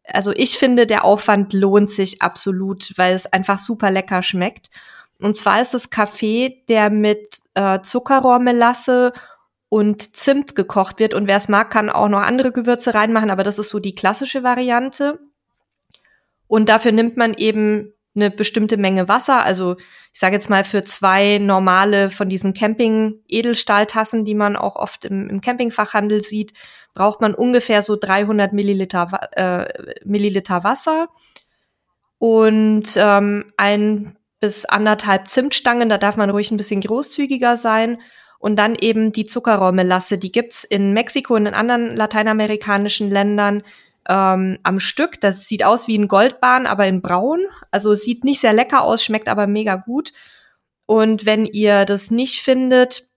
[0.05, 4.69] also ich finde, der Aufwand lohnt sich absolut, weil es einfach super lecker schmeckt.
[5.21, 9.13] Und zwar ist es Kaffee, der mit äh, Zuckerrohrmelasse
[9.69, 11.15] und Zimt gekocht wird.
[11.15, 13.95] Und wer es mag, kann auch noch andere Gewürze reinmachen, aber das ist so die
[13.95, 15.21] klassische Variante.
[16.49, 19.45] Und dafür nimmt man eben eine bestimmte Menge Wasser.
[19.45, 19.77] Also
[20.13, 25.31] ich sage jetzt mal für zwei normale von diesen Camping-Edelstahltassen, die man auch oft im,
[25.31, 26.53] im Campingfachhandel sieht,
[26.95, 31.09] braucht man ungefähr so 300 Milliliter, äh, Milliliter Wasser
[32.19, 35.89] und ähm, ein bis anderthalb Zimtstangen.
[35.89, 38.01] Da darf man ruhig ein bisschen großzügiger sein.
[38.39, 40.19] Und dann eben die Zuckerrohrmelasse.
[40.19, 43.63] Die gibt's in Mexiko und in anderen lateinamerikanischen Ländern
[44.09, 45.21] ähm, am Stück.
[45.21, 47.47] Das sieht aus wie ein Goldbahn, aber in braun.
[47.71, 50.13] Also sieht nicht sehr lecker aus, schmeckt aber mega gut.
[50.87, 53.12] Und wenn ihr das nicht findet,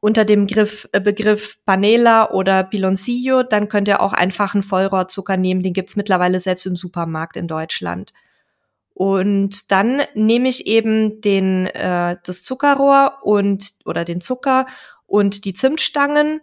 [0.00, 5.36] unter dem Griff, äh, Begriff Panela oder Piloncillo, dann könnt ihr auch einfach einen Vollrohrzucker
[5.36, 5.62] nehmen.
[5.62, 8.12] Den gibt's mittlerweile selbst im Supermarkt in Deutschland.
[8.92, 14.66] Und dann nehme ich eben den, äh, das Zuckerrohr und oder den Zucker
[15.06, 16.40] und die Zimtstangen,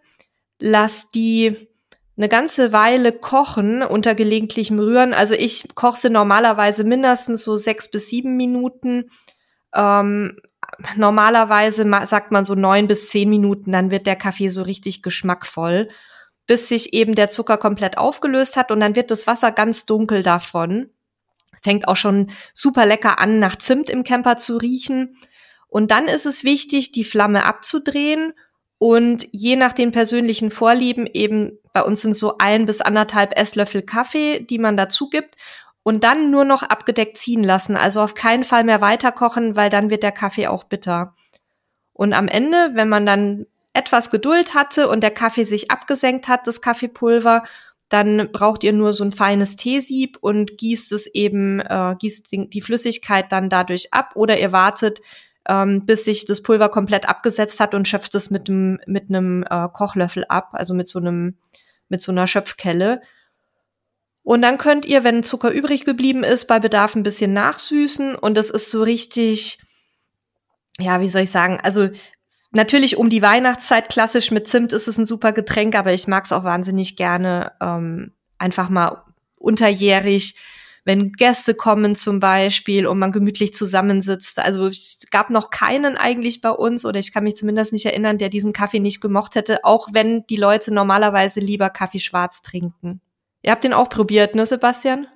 [0.60, 1.56] lass die
[2.18, 5.14] eine ganze Weile kochen unter gelegentlichem Rühren.
[5.14, 9.10] Also ich koche sie normalerweise mindestens so sechs bis sieben Minuten.
[9.74, 10.38] Ähm,
[10.96, 15.90] normalerweise sagt man so neun bis zehn Minuten, dann wird der Kaffee so richtig geschmackvoll,
[16.48, 20.24] bis sich eben der Zucker komplett aufgelöst hat und dann wird das Wasser ganz dunkel
[20.24, 20.90] davon.
[21.64, 25.16] Fängt auch schon super lecker an, nach Zimt im Camper zu riechen.
[25.68, 28.34] Und dann ist es wichtig, die Flamme abzudrehen
[28.78, 33.84] und je nach den persönlichen Vorlieben eben, bei uns sind so ein bis anderthalb Esslöffel
[33.84, 35.36] Kaffee, die man dazu gibt
[35.84, 37.76] und dann nur noch abgedeckt ziehen lassen.
[37.76, 41.16] Also auf keinen Fall mehr weiterkochen, weil dann wird der Kaffee auch bitter.
[41.94, 46.48] Und am Ende, wenn man dann etwas Geduld hatte und der Kaffee sich abgesenkt hat,
[46.48, 47.44] das Kaffeepulver,
[47.90, 52.62] dann braucht ihr nur so ein feines Teesieb und gießt es eben, äh, gießt die,
[52.62, 55.02] Flüssigkeit dann dadurch ab oder ihr wartet,
[55.48, 59.44] ähm, bis sich das Pulver komplett abgesetzt hat und schöpft es mit einem mit einem
[59.44, 61.36] äh, Kochlöffel ab, also mit so einem
[61.90, 63.02] mit so einer Schöpfkelle.
[64.24, 68.36] Und dann könnt ihr, wenn Zucker übrig geblieben ist, bei Bedarf ein bisschen nachsüßen und
[68.36, 69.60] das ist so richtig,
[70.80, 71.90] ja, wie soll ich sagen, also
[72.52, 76.26] natürlich um die Weihnachtszeit klassisch mit Zimt ist es ein super Getränk, aber ich mag
[76.26, 79.04] es auch wahnsinnig gerne ähm, einfach mal
[79.38, 80.36] unterjährig
[80.84, 84.40] wenn Gäste kommen zum Beispiel und man gemütlich zusammensitzt.
[84.40, 88.18] Also es gab noch keinen eigentlich bei uns oder ich kann mich zumindest nicht erinnern,
[88.18, 93.02] der diesen Kaffee nicht gemocht hätte, auch wenn die Leute normalerweise lieber Kaffee schwarz trinken.
[93.42, 95.08] Ihr habt den auch probiert, ne, Sebastian?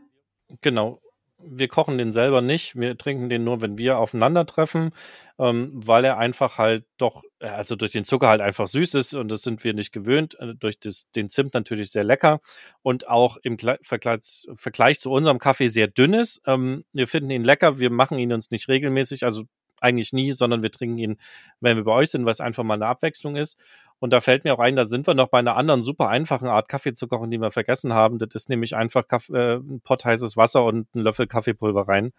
[0.62, 1.00] Genau
[1.48, 2.76] wir kochen den selber nicht.
[2.76, 4.92] Wir trinken den nur, wenn wir aufeinandertreffen,
[5.40, 9.14] ähm, weil er einfach halt doch, äh, also durch den Zucker halt einfach süß ist
[9.14, 10.38] und das sind wir nicht gewöhnt.
[10.40, 12.40] Äh, durch das, den Zimt natürlich sehr lecker
[12.82, 16.42] und auch im Vergleich, Vergleich zu unserem Kaffee sehr dünn ist.
[16.46, 19.44] Ähm, wir finden ihn lecker, wir machen ihn uns nicht regelmäßig, also
[19.82, 21.18] eigentlich nie, sondern wir trinken ihn,
[21.60, 23.60] wenn wir bei euch sind, weil es einfach mal eine Abwechslung ist.
[24.00, 26.48] Und da fällt mir auch ein, da sind wir noch bei einer anderen super einfachen
[26.48, 28.20] Art Kaffee zu kochen, die wir vergessen haben.
[28.20, 32.12] Das ist nämlich einfach Kaff äh, ein Pott heißes Wasser und einen Löffel Kaffeepulver rein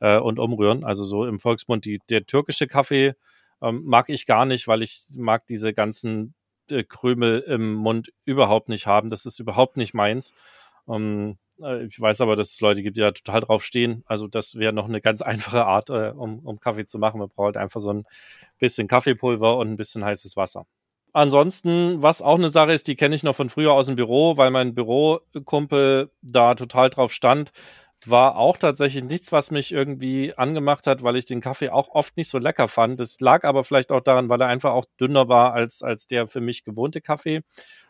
[0.00, 0.84] äh, und umrühren.
[0.84, 3.14] Also so im Volksmund die, der türkische Kaffee
[3.62, 6.34] ähm, mag ich gar nicht, weil ich mag diese ganzen
[6.70, 9.08] äh, Krümel im Mund überhaupt nicht haben.
[9.08, 10.32] Das ist überhaupt nicht meins.
[10.88, 14.02] Ähm, äh, ich weiß aber, dass es Leute gibt, die da total drauf stehen.
[14.06, 17.20] Also das wäre noch eine ganz einfache Art, äh, um, um Kaffee zu machen.
[17.20, 18.04] Man braucht halt einfach so ein
[18.58, 20.66] bisschen Kaffeepulver und ein bisschen heißes Wasser.
[21.16, 24.36] Ansonsten, was auch eine Sache ist, die kenne ich noch von früher aus dem Büro,
[24.36, 27.52] weil mein Bürokumpel da total drauf stand,
[28.04, 32.18] war auch tatsächlich nichts, was mich irgendwie angemacht hat, weil ich den Kaffee auch oft
[32.18, 33.00] nicht so lecker fand.
[33.00, 36.26] Das lag aber vielleicht auch daran, weil er einfach auch dünner war als, als der
[36.26, 37.40] für mich gewohnte Kaffee.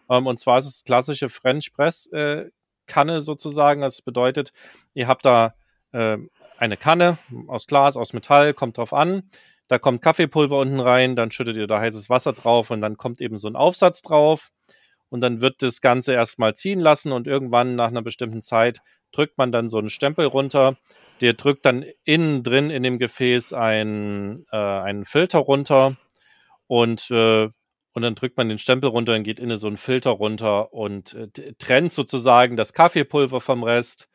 [0.09, 2.45] Ähm, und zwar ist es klassische French Press äh,
[2.87, 3.81] Kanne sozusagen.
[3.81, 4.53] Das bedeutet,
[4.95, 5.57] ihr habt da
[5.91, 6.17] äh,
[6.59, 9.29] eine Kanne aus Glas, aus Metall, kommt drauf an.
[9.69, 13.21] Da kommt Kaffeepulver unten rein, dann schüttet ihr da heißes Wasser drauf und dann kommt
[13.21, 14.51] eben so ein Aufsatz drauf.
[15.09, 18.81] Und dann wird das Ganze erstmal ziehen lassen und irgendwann nach einer bestimmten Zeit
[19.13, 20.77] drückt man dann so einen Stempel runter.
[21.21, 25.97] Der drückt dann innen drin in dem Gefäß ein, äh, einen Filter runter
[26.67, 27.49] und, äh,
[27.93, 31.15] und dann drückt man den Stempel runter und geht innen so einen Filter runter und
[31.15, 34.09] äh, trennt sozusagen das Kaffeepulver vom Rest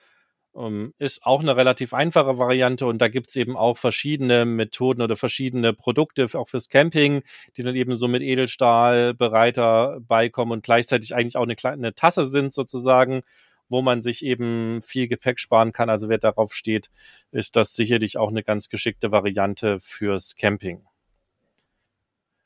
[0.54, 5.02] Um, ähm, ist auch eine relativ einfache Variante und da gibt's eben auch verschiedene Methoden
[5.02, 7.24] oder verschiedene Produkte auch fürs Camping,
[7.56, 12.52] die dann eben so mit Edelstahlbereiter beikommen und gleichzeitig eigentlich auch eine kleine Tasse sind
[12.52, 13.22] sozusagen,
[13.70, 15.89] wo man sich eben viel Gepäck sparen kann.
[15.89, 16.89] Also wer darauf steht,
[17.32, 20.86] ist das sicherlich auch eine ganz geschickte Variante fürs Camping.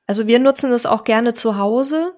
[0.05, 2.13] Also wir nutzen das auch gerne zu Hause.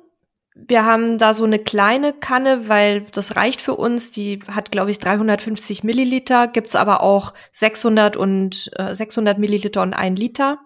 [0.65, 4.11] Wir haben da so eine kleine Kanne, weil das reicht für uns.
[4.11, 6.47] Die hat, glaube ich, 350 Milliliter.
[6.47, 10.59] Gibt's aber auch 600 und äh, 600 Milliliter und ein Liter.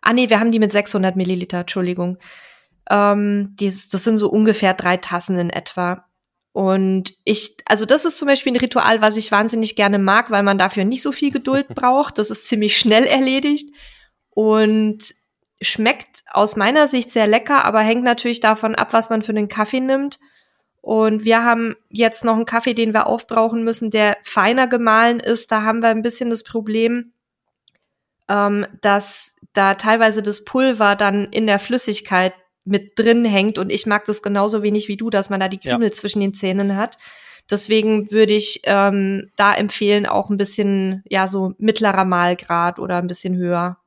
[0.00, 2.18] Ah nee, wir haben die mit 600 Milliliter, Entschuldigung.
[2.88, 6.06] Ähm, die, das sind so ungefähr drei Tassen in etwa.
[6.52, 10.42] Und ich, also das ist zum Beispiel ein Ritual, was ich wahnsinnig gerne mag, weil
[10.42, 12.18] man dafür nicht so viel Geduld braucht.
[12.18, 13.72] Das ist ziemlich schnell erledigt
[14.30, 15.14] und
[15.60, 19.48] schmeckt aus meiner Sicht sehr lecker, aber hängt natürlich davon ab, was man für einen
[19.48, 20.18] Kaffee nimmt.
[20.80, 25.52] Und wir haben jetzt noch einen Kaffee, den wir aufbrauchen müssen, der feiner gemahlen ist.
[25.52, 27.12] Da haben wir ein bisschen das Problem,
[28.28, 32.32] ähm, dass da teilweise das Pulver dann in der Flüssigkeit
[32.64, 35.58] mit drin hängt und ich mag das genauso wenig wie du, dass man da die
[35.58, 35.92] Krümel ja.
[35.94, 36.98] zwischen den Zähnen hat.
[37.50, 43.08] Deswegen würde ich ähm, da empfehlen, auch ein bisschen, ja, so mittlerer Mahlgrad oder ein
[43.08, 43.78] bisschen höher.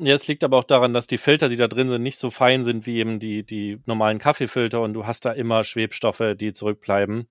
[0.00, 2.30] Ja, es liegt aber auch daran, dass die Filter, die da drin sind, nicht so
[2.30, 6.52] fein sind wie eben die, die normalen Kaffeefilter und du hast da immer Schwebstoffe, die
[6.52, 7.28] zurückbleiben.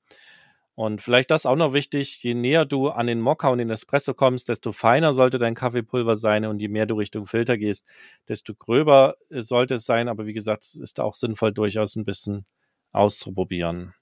[0.76, 4.13] Und vielleicht das auch noch wichtig, je näher du an den Mokka und den Espresso
[4.13, 7.86] kommst, desto feiner sollte dein Kaffeepulver sein und je mehr du Richtung Filter gehst,
[8.28, 10.09] desto gröber äh, sollte es sein.
[10.09, 12.45] Aber wie gesagt, ist da auch sinnvoll, durchaus ein bisschen
[12.91, 13.95] auszuprobieren.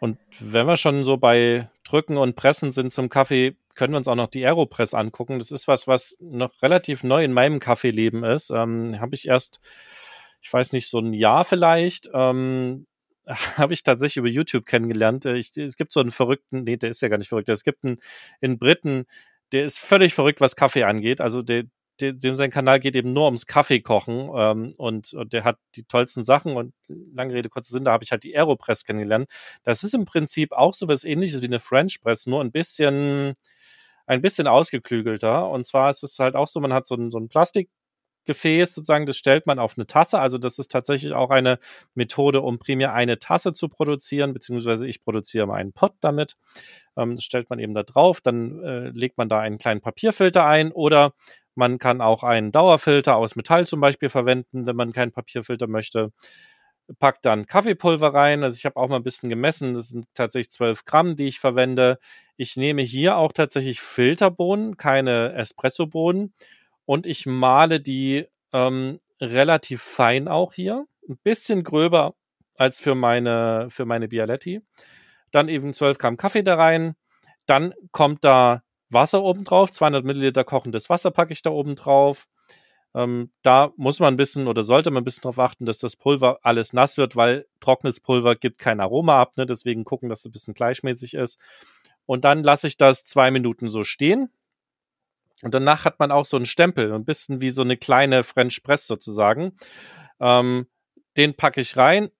[0.00, 4.08] Und wenn wir schon so bei Drücken und Pressen sind zum Kaffee, können wir uns
[4.08, 5.38] auch noch die Aeropress angucken.
[5.38, 8.50] Das ist was, was noch relativ neu in meinem Kaffeeleben ist.
[8.50, 9.60] Ähm, Habe ich erst,
[10.40, 12.86] ich weiß nicht, so ein Jahr vielleicht ähm,
[13.56, 15.24] habe ich tatsächlich über YouTube kennengelernt.
[15.26, 17.48] Äh, ich, es gibt so einen verrückten, nee, der ist ja gar nicht verrückt.
[17.48, 17.98] Es gibt einen
[18.40, 19.06] in Briten,
[19.52, 21.20] der ist völlig verrückt, was Kaffee angeht.
[21.20, 21.70] Also der, der,
[22.00, 26.24] dem sein Kanal geht eben nur ums Kaffeekochen ähm, und, und der hat die tollsten
[26.24, 29.28] Sachen und lange Rede, kurzer Sinn, da habe ich halt die Aeropress kennengelernt.
[29.62, 33.34] Das ist im Prinzip auch so was ähnliches wie eine French Press, nur ein bisschen
[34.06, 35.48] ein bisschen ausgeklügelter.
[35.48, 37.70] Und zwar ist es halt auch so, man hat so ein, so ein Plastik
[38.26, 40.20] Gefäß sozusagen, das stellt man auf eine Tasse.
[40.20, 41.58] Also das ist tatsächlich auch eine
[41.94, 46.36] Methode, um primär eine Tasse zu produzieren, beziehungsweise ich produziere mal einen Pot damit.
[46.96, 50.44] Ähm, das stellt man eben da drauf, dann äh, legt man da einen kleinen Papierfilter
[50.44, 51.14] ein oder
[51.54, 56.12] man kann auch einen Dauerfilter aus Metall zum Beispiel verwenden, wenn man keinen Papierfilter möchte.
[56.98, 58.42] Packt dann Kaffeepulver rein.
[58.42, 59.74] Also ich habe auch mal ein bisschen gemessen.
[59.74, 61.98] Das sind tatsächlich 12 Gramm, die ich verwende.
[62.36, 66.32] Ich nehme hier auch tatsächlich Filterbohnen, keine Espressobohnen
[66.84, 70.86] und ich male die ähm, relativ fein auch hier.
[71.08, 72.14] Ein bisschen gröber
[72.56, 74.60] als für meine, für meine Bialetti.
[75.30, 76.94] Dann eben 12 Gramm Kaffee da rein.
[77.46, 79.70] Dann kommt da Wasser oben drauf.
[79.70, 82.26] 200 Milliliter kochendes Wasser packe ich da oben drauf.
[82.94, 85.96] Ähm, da muss man ein bisschen oder sollte man ein bisschen darauf achten, dass das
[85.96, 89.36] Pulver alles nass wird, weil trockenes Pulver gibt kein Aroma ab.
[89.36, 89.46] Ne?
[89.46, 91.40] Deswegen gucken, dass es ein bisschen gleichmäßig ist.
[92.06, 94.30] Und dann lasse ich das zwei Minuten so stehen.
[95.42, 98.62] Und danach hat man auch so einen Stempel, ein bisschen wie so eine kleine French
[98.62, 99.56] Press sozusagen.
[100.18, 100.66] Ähm,
[101.16, 102.10] den packe ich rein,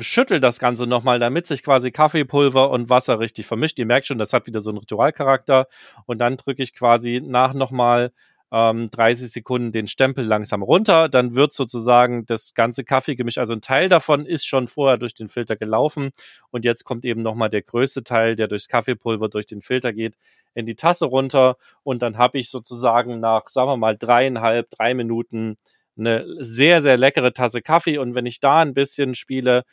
[0.00, 3.78] schüttel das Ganze nochmal, damit sich quasi Kaffeepulver und Wasser richtig vermischt.
[3.78, 5.68] Ihr merkt schon, das hat wieder so einen Ritualcharakter.
[6.06, 8.12] Und dann drücke ich quasi nach nochmal
[8.52, 11.08] ähm, 30 Sekunden den Stempel langsam runter.
[11.08, 15.28] Dann wird sozusagen das ganze Kaffeegemisch, also ein Teil davon ist schon vorher durch den
[15.28, 16.10] Filter gelaufen.
[16.50, 20.16] Und jetzt kommt eben nochmal der größte Teil, der durchs Kaffeepulver durch den Filter geht,
[20.54, 21.56] in die Tasse runter.
[21.82, 25.56] Und dann habe ich sozusagen nach, sagen wir mal, dreieinhalb, drei Minuten
[25.98, 27.98] eine sehr, sehr leckere Tasse Kaffee.
[27.98, 29.64] Und wenn ich da ein bisschen spiele,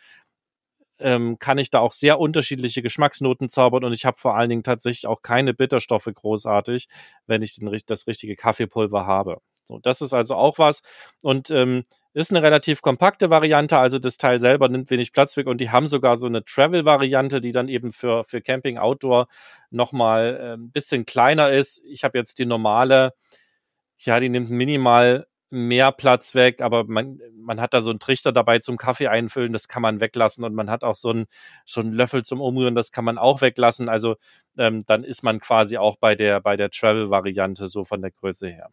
[0.99, 4.63] ähm, kann ich da auch sehr unterschiedliche Geschmacksnoten zaubern und ich habe vor allen Dingen
[4.63, 6.87] tatsächlich auch keine Bitterstoffe großartig,
[7.27, 9.39] wenn ich den, das richtige Kaffeepulver habe.
[9.65, 10.81] So, das ist also auch was
[11.21, 15.47] und ähm, ist eine relativ kompakte Variante, also das Teil selber nimmt wenig Platz weg
[15.47, 19.27] und die haben sogar so eine Travel-Variante, die dann eben für, für Camping Outdoor
[19.71, 21.81] nochmal ein bisschen kleiner ist.
[21.85, 23.13] Ich habe jetzt die normale,
[23.97, 28.31] ja, die nimmt minimal mehr Platz weg, aber man, man hat da so einen Trichter
[28.31, 31.25] dabei zum Kaffee einfüllen, das kann man weglassen und man hat auch so einen,
[31.63, 33.87] so einen Löffel zum Umrühren, das kann man auch weglassen.
[33.87, 34.15] Also
[34.57, 38.49] ähm, dann ist man quasi auch bei der, bei der Travel-Variante so von der Größe
[38.49, 38.69] her.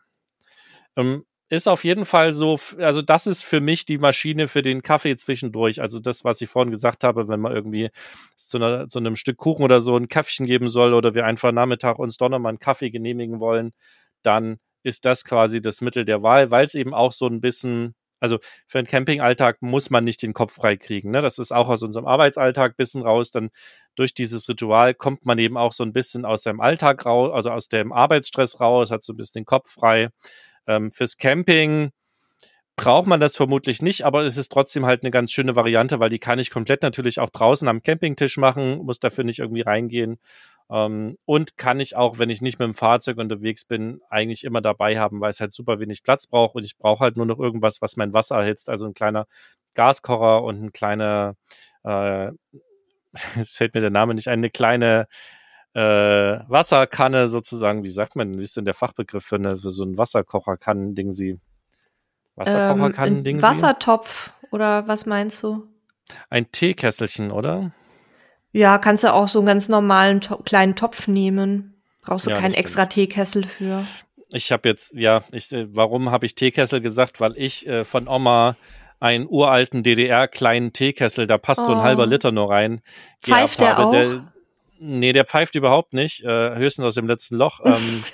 [0.96, 4.82] Ähm, ist auf jeden Fall so, also das ist für mich die Maschine für den
[4.82, 5.82] Kaffee zwischendurch.
[5.82, 7.90] Also das, was ich vorhin gesagt habe, wenn man irgendwie
[8.36, 11.52] zu, einer, zu einem Stück Kuchen oder so ein Kaffeechen geben soll oder wir einfach
[11.52, 13.72] Nachmittag uns doch nochmal einen Kaffee genehmigen wollen,
[14.22, 17.94] dann ist das quasi das Mittel der Wahl, weil es eben auch so ein bisschen
[18.20, 21.10] Also für einen Campingalltag muss man nicht den Kopf frei kriegen.
[21.10, 21.22] Ne?
[21.22, 23.30] Das ist auch aus unserem Arbeitsalltag bisschen raus.
[23.30, 23.50] Dann
[23.96, 27.50] durch dieses Ritual kommt man eben auch so ein bisschen aus seinem Alltag raus, also
[27.50, 30.08] aus dem Arbeitsstress raus, hat so ein bisschen den Kopf frei.
[30.66, 31.90] Ähm, fürs Camping
[32.76, 36.10] braucht man das vermutlich nicht, aber es ist trotzdem halt eine ganz schöne Variante, weil
[36.10, 40.18] die kann ich komplett natürlich auch draußen am Campingtisch machen, muss dafür nicht irgendwie reingehen.
[40.70, 44.60] Ähm, und kann ich auch, wenn ich nicht mit dem Fahrzeug unterwegs bin, eigentlich immer
[44.60, 47.40] dabei haben, weil es halt super wenig Platz braucht und ich brauche halt nur noch
[47.40, 49.26] irgendwas, was mein Wasser erhitzt, also ein kleiner
[49.74, 51.34] Gaskocher und ein kleiner,
[51.84, 52.30] äh,
[53.40, 55.08] es fällt mir der Name nicht ein, eine kleine
[55.74, 55.80] äh,
[56.48, 59.98] Wasserkanne sozusagen, wie sagt man, wie ist denn der Fachbegriff für, eine, für so ein
[59.98, 61.40] Wasserkocherkannen-Ding sie?
[62.36, 65.66] Wasserkocherkannen ähm, Wassertopf oder was meinst du?
[66.28, 67.72] Ein Teekesselchen, oder?
[68.52, 71.80] Ja, kannst du auch so einen ganz normalen to kleinen Topf nehmen.
[72.02, 73.84] Brauchst du ja, keinen extra Teekessel für.
[74.32, 77.20] Ich habe jetzt, ja, ich, äh, warum habe ich Teekessel gesagt?
[77.20, 78.56] Weil ich äh, von Oma
[79.00, 81.66] einen uralten DDR-kleinen Teekessel, da passt oh.
[81.66, 82.06] so ein halber oh.
[82.06, 82.80] Liter nur rein.
[83.22, 83.90] Pfeift der auch?
[83.90, 84.32] Der,
[84.78, 87.60] nee, der pfeift überhaupt nicht, äh, höchstens aus dem letzten Loch.
[87.70, 88.04] Ähm,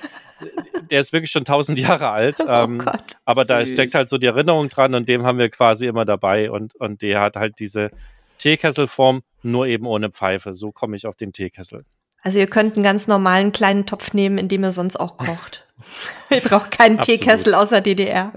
[0.91, 2.37] der ist wirklich schon tausend Jahre alt.
[2.47, 2.91] Oh ähm, oh
[3.25, 6.51] aber da steckt halt so die Erinnerung dran und dem haben wir quasi immer dabei
[6.51, 7.91] und, und der hat halt diese
[8.39, 10.55] Teekesselform, nur eben ohne Pfeife.
[10.55, 11.85] So komme ich auf den Teekessel.
[12.23, 15.67] Also ihr könnt einen ganz normalen kleinen Topf nehmen, in dem ihr sonst auch kocht.
[16.31, 17.21] ihr braucht keinen Absolut.
[17.21, 18.33] Teekessel außer DDR.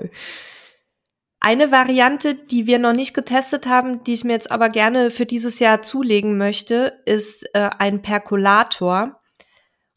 [1.40, 5.26] Eine Variante, die wir noch nicht getestet haben, die ich mir jetzt aber gerne für
[5.26, 9.20] dieses Jahr zulegen möchte, ist äh, ein Perkulator.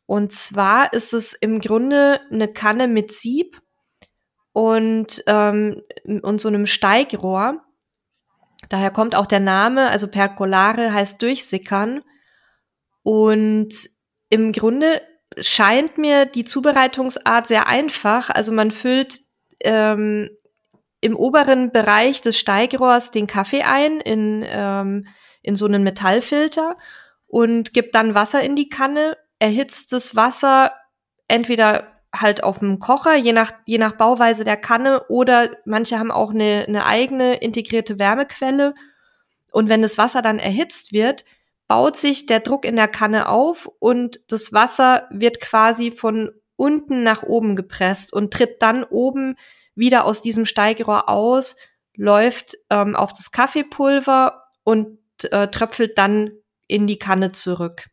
[0.06, 3.60] Und zwar ist es im Grunde eine Kanne mit Sieb
[4.52, 5.82] und, ähm,
[6.22, 7.64] und so einem Steigrohr.
[8.68, 12.02] Daher kommt auch der Name, also percolare heißt durchsickern.
[13.02, 13.74] Und
[14.30, 15.02] im Grunde
[15.38, 18.30] scheint mir die Zubereitungsart sehr einfach.
[18.30, 19.18] Also man füllt
[19.60, 20.30] ähm,
[21.00, 25.06] im oberen Bereich des Steigrohrs den Kaffee ein in, ähm,
[25.42, 26.76] in so einen Metallfilter
[27.26, 30.72] und gibt dann Wasser in die Kanne erhitzt das Wasser
[31.26, 36.10] entweder halt auf dem Kocher, je nach, je nach Bauweise der Kanne, oder manche haben
[36.10, 38.74] auch eine, eine eigene integrierte Wärmequelle.
[39.50, 41.24] Und wenn das Wasser dann erhitzt wird,
[41.68, 47.02] baut sich der Druck in der Kanne auf und das Wasser wird quasi von unten
[47.02, 49.36] nach oben gepresst und tritt dann oben
[49.74, 51.56] wieder aus diesem Steigrohr aus,
[51.96, 54.98] läuft ähm, auf das Kaffeepulver und
[55.30, 56.32] äh, tröpfelt dann
[56.66, 57.86] in die Kanne zurück.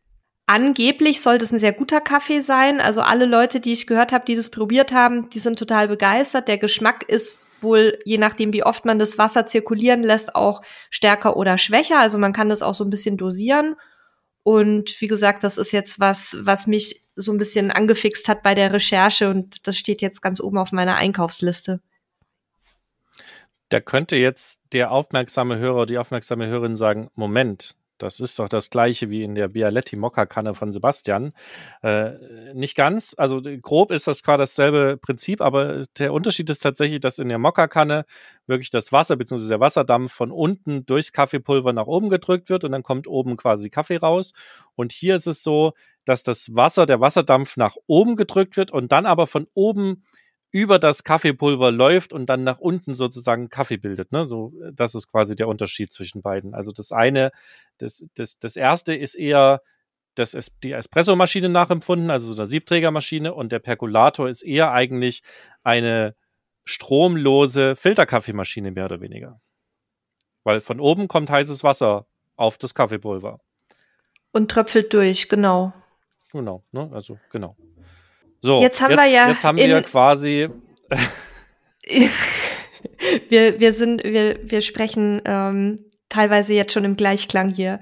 [0.49, 2.81] Angeblich sollte es ein sehr guter Kaffee sein.
[2.81, 6.47] Also alle Leute, die ich gehört habe, die das probiert haben, die sind total begeistert.
[6.47, 11.37] Der Geschmack ist wohl, je nachdem, wie oft man das Wasser zirkulieren lässt, auch stärker
[11.37, 11.99] oder schwächer.
[11.99, 13.75] Also man kann das auch so ein bisschen dosieren.
[14.41, 18.55] Und wie gesagt, das ist jetzt was, was mich so ein bisschen angefixt hat bei
[18.55, 21.79] der Recherche und das steht jetzt ganz oben auf meiner Einkaufsliste.
[23.69, 28.69] Da könnte jetzt der aufmerksame Hörer, die aufmerksame Hörerin sagen, Moment, das ist doch das
[28.69, 31.33] gleiche wie in der Bialetti Mokka-Kanne von Sebastian.
[31.81, 36.99] Äh, nicht ganz, also grob ist das gerade dasselbe Prinzip, aber der Unterschied ist tatsächlich,
[36.99, 38.05] dass in der Mokka-Kanne
[38.47, 39.47] wirklich das Wasser bzw.
[39.47, 43.69] der Wasserdampf von unten durchs Kaffeepulver nach oben gedrückt wird und dann kommt oben quasi
[43.69, 44.33] Kaffee raus.
[44.75, 45.73] Und hier ist es so,
[46.05, 50.03] dass das Wasser, der Wasserdampf nach oben gedrückt wird und dann aber von oben
[50.51, 54.11] über das Kaffeepulver läuft und dann nach unten sozusagen Kaffee bildet.
[54.11, 54.25] Ne?
[54.25, 56.53] So, das ist quasi der Unterschied zwischen beiden.
[56.53, 57.31] Also das eine,
[57.77, 59.61] das, das, das erste ist eher
[60.15, 65.23] das ist die Espressomaschine nachempfunden, also so eine Siebträgermaschine, und der Perkulator ist eher eigentlich
[65.63, 66.15] eine
[66.65, 69.39] stromlose Filterkaffeemaschine, mehr oder weniger.
[70.43, 73.39] Weil von oben kommt heißes Wasser auf das Kaffeepulver.
[74.31, 75.73] Und tröpfelt durch, genau.
[76.31, 76.89] Genau, ne?
[76.93, 77.55] Also, genau.
[78.41, 79.29] So, jetzt haben jetzt, wir ja.
[79.29, 80.49] Jetzt haben wir quasi.
[83.29, 87.79] wir, wir sind, wir, wir sprechen ähm, teilweise jetzt schon im Gleichklang hier.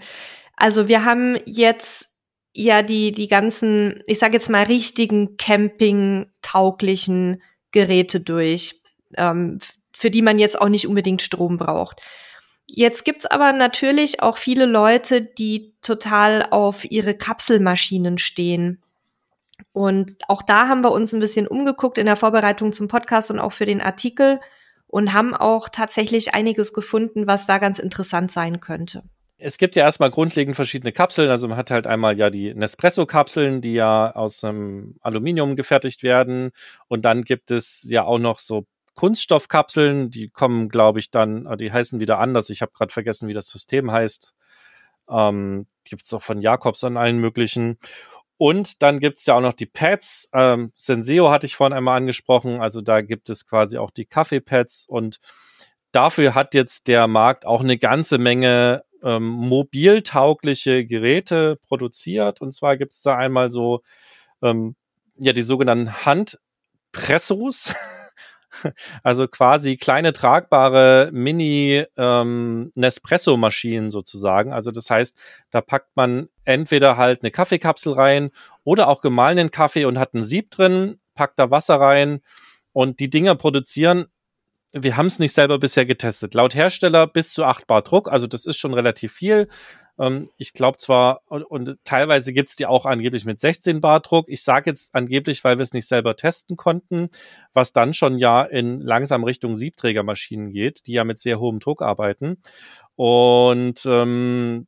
[0.56, 2.10] Also wir haben jetzt
[2.54, 8.82] ja die, die ganzen, ich sage jetzt mal, richtigen Camping-tauglichen Geräte durch,
[9.16, 9.60] ähm,
[9.94, 12.02] für die man jetzt auch nicht unbedingt Strom braucht.
[12.66, 18.82] Jetzt gibt's aber natürlich auch viele Leute, die total auf ihre Kapselmaschinen stehen.
[19.78, 23.40] Und auch da haben wir uns ein bisschen umgeguckt in der Vorbereitung zum Podcast und
[23.40, 24.40] auch für den Artikel
[24.88, 29.04] und haben auch tatsächlich einiges gefunden, was da ganz interessant sein könnte.
[29.38, 31.30] Es gibt ja erstmal grundlegend verschiedene Kapseln.
[31.30, 36.50] Also man hat halt einmal ja die Nespresso-Kapseln, die ja aus ähm, Aluminium gefertigt werden.
[36.88, 38.66] Und dann gibt es ja auch noch so
[38.96, 42.50] Kunststoffkapseln, die kommen, glaube ich, dann, äh, die heißen wieder anders.
[42.50, 44.34] Ich habe gerade vergessen, wie das System heißt.
[45.08, 47.78] Ähm, gibt es auch von Jakobs an allen möglichen.
[48.38, 50.30] Und dann gibt's ja auch noch die Pads.
[50.34, 52.62] Ähm, Senseo hatte ich vorhin einmal angesprochen.
[52.62, 55.20] Also da gibt es quasi auch die Kaffeepads und
[55.92, 62.42] dafür hat jetzt der Markt auch eine ganze Menge ähm, mobiltaugliche Geräte produziert.
[62.42, 63.82] Und zwar gibt es da einmal so
[64.44, 64.76] ähm,
[65.16, 67.74] ja die sogenannten Handpressos.
[69.04, 74.54] Also quasi kleine tragbare Mini ähm, Nespresso-Maschinen sozusagen.
[74.54, 75.18] Also das heißt,
[75.52, 78.32] da packt man entweder halt eine Kaffeekapsel rein
[78.64, 82.22] oder auch gemahlenen Kaffee und hat ein Sieb drin, packt da Wasser rein
[82.74, 84.08] und die Dinger produzieren
[84.74, 86.34] wir haben es nicht selber bisher getestet.
[86.34, 89.48] Laut Hersteller bis zu 8 Bar Druck, also das ist schon relativ viel.
[90.00, 94.30] Ähm, ich glaube zwar, und, und teilweise gibt's die auch angeblich mit 16 Bar Druck.
[94.30, 97.10] Ich sage jetzt angeblich, weil wir es nicht selber testen konnten,
[97.54, 101.82] was dann schon ja in langsam Richtung Siebträgermaschinen geht, die ja mit sehr hohem Druck
[101.82, 102.38] arbeiten.
[102.96, 104.68] Und ähm,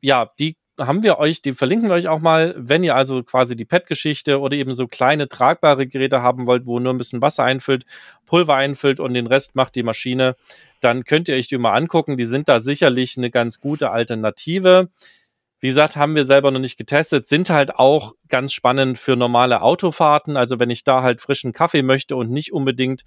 [0.00, 3.56] ja, die haben wir euch, die verlinken wir euch auch mal, wenn ihr also quasi
[3.56, 7.44] die PET-Geschichte oder eben so kleine tragbare Geräte haben wollt, wo nur ein bisschen Wasser
[7.44, 7.84] einfüllt,
[8.26, 10.36] Pulver einfüllt und den Rest macht die Maschine,
[10.80, 12.16] dann könnt ihr euch die mal angucken.
[12.16, 14.90] Die sind da sicherlich eine ganz gute Alternative.
[15.60, 19.62] Wie gesagt, haben wir selber noch nicht getestet, sind halt auch ganz spannend für normale
[19.62, 20.36] Autofahrten.
[20.36, 23.04] Also wenn ich da halt frischen Kaffee möchte und nicht unbedingt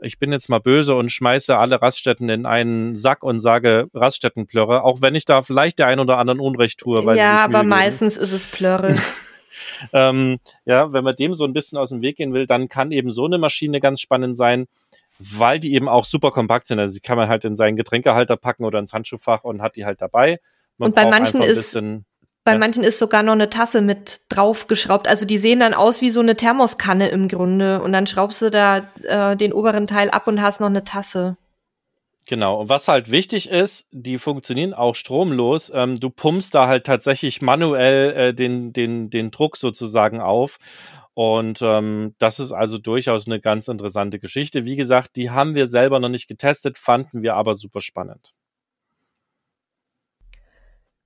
[0.00, 4.82] ich bin jetzt mal böse und schmeiße alle Raststätten in einen Sack und sage Raststättenplörre,
[4.84, 7.04] auch wenn ich da vielleicht der ein oder anderen Unrecht tue.
[7.04, 8.94] Weil ja, aber meistens ist es Plörre.
[9.92, 12.92] ähm, ja, wenn man dem so ein bisschen aus dem Weg gehen will, dann kann
[12.92, 14.66] eben so eine Maschine ganz spannend sein,
[15.18, 16.78] weil die eben auch super kompakt sind.
[16.78, 19.86] Also die kann man halt in seinen Getränkehalter packen oder ins Handschuhfach und hat die
[19.86, 20.38] halt dabei.
[20.78, 21.74] Man und bei manchen ist
[22.46, 22.58] bei ja.
[22.58, 25.08] manchen ist sogar noch eine Tasse mit draufgeschraubt.
[25.08, 27.82] Also die sehen dann aus wie so eine Thermoskanne im Grunde.
[27.82, 31.36] Und dann schraubst du da äh, den oberen Teil ab und hast noch eine Tasse.
[32.26, 32.60] Genau.
[32.60, 35.72] Und was halt wichtig ist, die funktionieren auch stromlos.
[35.74, 40.58] Ähm, du pumpst da halt tatsächlich manuell äh, den, den, den Druck sozusagen auf.
[41.14, 44.64] Und ähm, das ist also durchaus eine ganz interessante Geschichte.
[44.64, 48.34] Wie gesagt, die haben wir selber noch nicht getestet, fanden wir aber super spannend.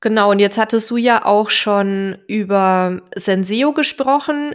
[0.01, 4.55] Genau, und jetzt hattest du ja auch schon über Senseo gesprochen.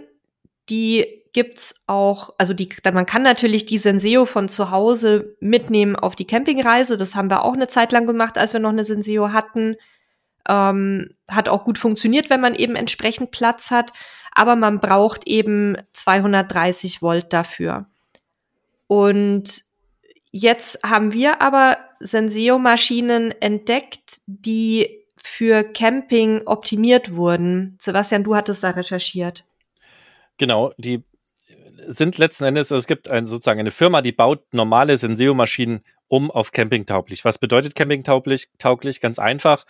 [0.69, 6.15] Die gibt's auch, also die, man kann natürlich die Senseo von zu Hause mitnehmen auf
[6.15, 6.97] die Campingreise.
[6.97, 9.75] Das haben wir auch eine Zeit lang gemacht, als wir noch eine Senseo hatten.
[10.47, 13.91] Ähm, hat auch gut funktioniert, wenn man eben entsprechend Platz hat.
[14.31, 17.85] Aber man braucht eben 230 Volt dafür.
[18.87, 19.61] Und
[20.31, 27.77] jetzt haben wir aber Senseo-Maschinen entdeckt, die für Camping optimiert wurden.
[27.81, 29.45] Sebastian, du hattest da recherchiert.
[30.37, 31.03] Genau, die
[31.87, 36.31] sind letzten Endes, also es gibt ein, sozusagen eine Firma, die baut normale Senseo-Maschinen um
[36.31, 37.25] auf campingtauglich.
[37.25, 38.49] Was bedeutet campingtauglich?
[38.59, 39.01] Tauglich?
[39.01, 39.65] Ganz einfach.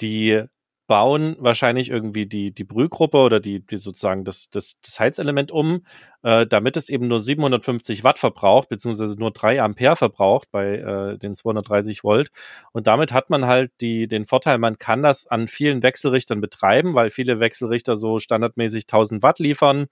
[0.00, 0.42] Die
[0.86, 5.84] bauen wahrscheinlich irgendwie die, die Brühgruppe oder die, die sozusagen das, das, das Heizelement um,
[6.22, 11.18] äh, damit es eben nur 750 Watt verbraucht, beziehungsweise nur 3 Ampere verbraucht bei äh,
[11.18, 12.30] den 230 Volt.
[12.72, 16.94] Und damit hat man halt die, den Vorteil, man kann das an vielen Wechselrichtern betreiben,
[16.94, 19.86] weil viele Wechselrichter so standardmäßig 1000 Watt liefern.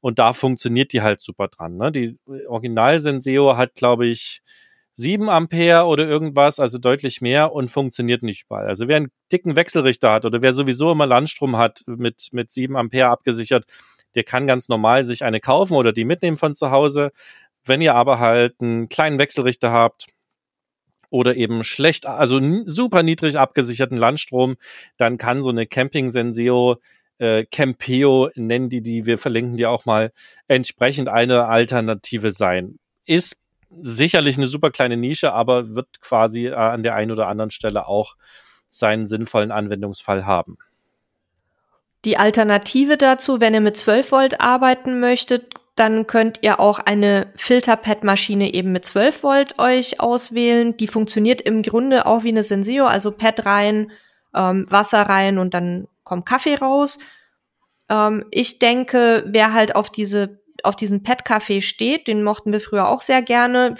[0.00, 1.76] Und da funktioniert die halt super dran.
[1.76, 1.92] Ne?
[1.92, 4.42] Die Original Senseo hat, glaube ich,
[4.98, 8.66] 7 Ampere oder irgendwas, also deutlich mehr und funktioniert nicht überall.
[8.66, 12.76] Also wer einen dicken Wechselrichter hat oder wer sowieso immer Landstrom hat mit, mit 7
[12.76, 13.64] Ampere abgesichert,
[14.16, 17.12] der kann ganz normal sich eine kaufen oder die mitnehmen von zu Hause.
[17.64, 20.06] Wenn ihr aber halt einen kleinen Wechselrichter habt,
[21.10, 24.56] oder eben schlecht, also super niedrig abgesicherten Landstrom,
[24.98, 26.76] dann kann so eine Camping Senseo
[27.16, 30.12] äh, Campeo nennen die die, wir verlinken die auch mal,
[30.48, 32.78] entsprechend eine Alternative sein.
[33.06, 33.38] Ist
[33.70, 37.86] sicherlich eine super kleine Nische, aber wird quasi äh, an der einen oder anderen Stelle
[37.86, 38.16] auch
[38.70, 40.58] seinen sinnvollen Anwendungsfall haben.
[42.04, 47.32] Die Alternative dazu, wenn ihr mit 12 Volt arbeiten möchtet, dann könnt ihr auch eine
[47.36, 50.76] Filterpad-Maschine eben mit 12 Volt euch auswählen.
[50.76, 53.92] Die funktioniert im Grunde auch wie eine Senseo, also Pad rein,
[54.34, 56.98] ähm, Wasser rein und dann kommt Kaffee raus.
[57.88, 62.88] Ähm, ich denke, wer halt auf diese auf diesen Pet-Café steht, den mochten wir früher
[62.88, 63.74] auch sehr gerne.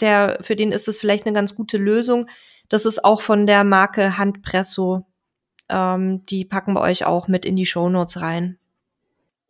[0.00, 2.28] Der, für den ist es vielleicht eine ganz gute Lösung.
[2.68, 5.06] Das ist auch von der Marke Handpresso.
[5.68, 8.59] Ähm, die packen wir euch auch mit in die Show Notes rein.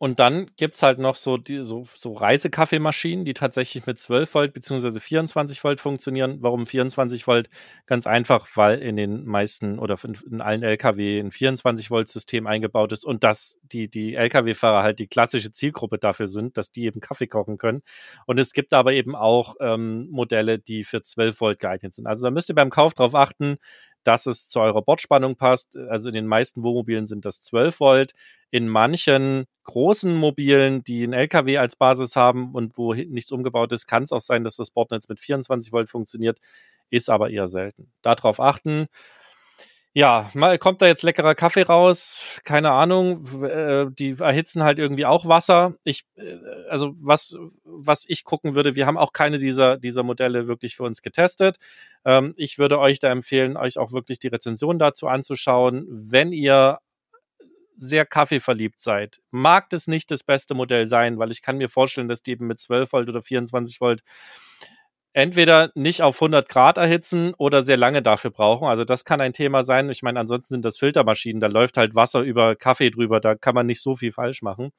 [0.01, 4.53] Und dann gibt's halt noch so, die, so, so Reisekaffeemaschinen, die tatsächlich mit 12 Volt
[4.55, 6.39] beziehungsweise 24 Volt funktionieren.
[6.41, 7.51] Warum 24 Volt?
[7.85, 12.47] Ganz einfach, weil in den meisten oder in, in allen LKW ein 24 Volt System
[12.47, 16.85] eingebaut ist und dass die, die LKW-Fahrer halt die klassische Zielgruppe dafür sind, dass die
[16.85, 17.83] eben Kaffee kochen können.
[18.25, 22.07] Und es gibt aber eben auch ähm, Modelle, die für 12 Volt geeignet sind.
[22.07, 23.59] Also da müsst ihr beim Kauf drauf achten,
[24.03, 25.77] dass es zu eurer Bordspannung passt.
[25.77, 28.11] Also in den meisten Wohnmobilen sind das 12 Volt.
[28.49, 33.87] In manchen großen Mobilen, die ein LKW als Basis haben und wo nichts umgebaut ist,
[33.87, 36.39] kann es auch sein, dass das Bordnetz mit 24 Volt funktioniert,
[36.89, 37.91] ist aber eher selten.
[38.01, 38.87] Darauf achten.
[39.93, 43.43] Ja, mal kommt da jetzt leckerer Kaffee raus, keine Ahnung.
[43.43, 45.75] Äh, die erhitzen halt irgendwie auch Wasser.
[45.83, 46.37] Ich, äh,
[46.69, 47.35] also was,
[47.65, 51.57] was ich gucken würde, wir haben auch keine dieser, dieser Modelle wirklich für uns getestet.
[52.05, 55.85] Ähm, ich würde euch da empfehlen, euch auch wirklich die Rezension dazu anzuschauen.
[55.89, 56.79] Wenn ihr
[57.77, 62.07] sehr kaffeeverliebt seid, mag das nicht das beste Modell sein, weil ich kann mir vorstellen,
[62.07, 64.03] dass die eben mit 12 Volt oder 24 Volt
[65.13, 68.67] entweder nicht auf 100 Grad erhitzen oder sehr lange dafür brauchen.
[68.67, 69.89] Also das kann ein Thema sein.
[69.89, 73.55] Ich meine, ansonsten sind das Filtermaschinen, da läuft halt Wasser über Kaffee drüber, da kann
[73.55, 74.71] man nicht so viel falsch machen.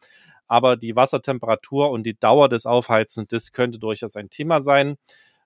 [0.46, 4.96] Aber die Wassertemperatur und die Dauer des Aufheizens, das könnte durchaus ein Thema sein.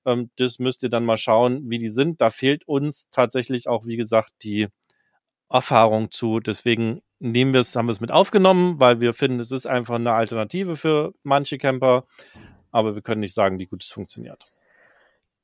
[0.05, 2.21] Ähm, das müsst ihr dann mal schauen, wie die sind.
[2.21, 4.69] Da fehlt uns tatsächlich auch, wie gesagt, die
[5.51, 6.41] Erfahrung zu.
[6.41, 9.97] Deswegen nehmen wir es, haben wir es mit aufgenommen, weil wir finden, es ist einfach
[9.97, 12.07] eine Alternative für manche Camper.
[12.73, 14.47] Aber wir können nicht sagen, wie gut es funktioniert.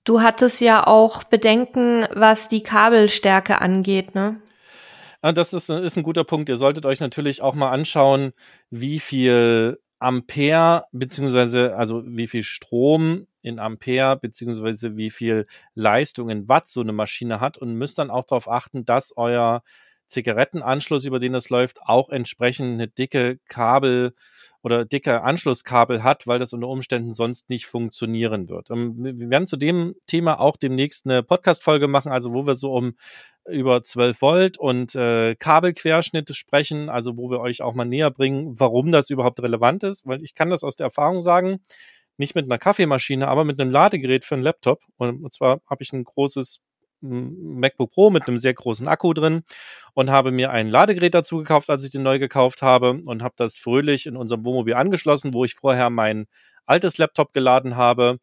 [0.05, 4.41] Du hattest ja auch Bedenken, was die Kabelstärke angeht, ne?
[5.23, 6.49] Ja, das ist, ist ein guter Punkt.
[6.49, 8.33] Ihr solltet euch natürlich auch mal anschauen,
[8.71, 16.49] wie viel Ampere beziehungsweise also wie viel Strom in Ampere beziehungsweise wie viel Leistung in
[16.49, 19.63] Watt so eine Maschine hat und müsst dann auch darauf achten, dass euer
[20.09, 24.15] Zigarettenanschluss, über den es läuft, auch entsprechend eine dicke Kabel
[24.63, 28.71] oder dicke Anschlusskabel hat, weil das unter Umständen sonst nicht funktionieren wird.
[28.71, 32.73] Ähm, wir werden zu dem Thema auch demnächst eine Podcast-Folge machen, also wo wir so
[32.73, 32.95] um
[33.49, 38.59] über 12 Volt und äh, Kabelquerschnitte sprechen, also wo wir euch auch mal näher bringen,
[38.59, 41.61] warum das überhaupt relevant ist, weil ich kann das aus der Erfahrung sagen,
[42.19, 44.83] nicht mit einer Kaffeemaschine, aber mit einem Ladegerät für einen Laptop.
[44.97, 46.61] Und zwar habe ich ein großes
[47.03, 49.43] MacBook Pro mit einem sehr großen Akku drin
[49.95, 53.35] und habe mir ein Ladegerät dazu gekauft, als ich den neu gekauft habe und habe
[53.37, 56.27] das fröhlich in unserem Wohnmobil angeschlossen, wo ich vorher mein
[56.67, 58.19] altes Laptop geladen habe.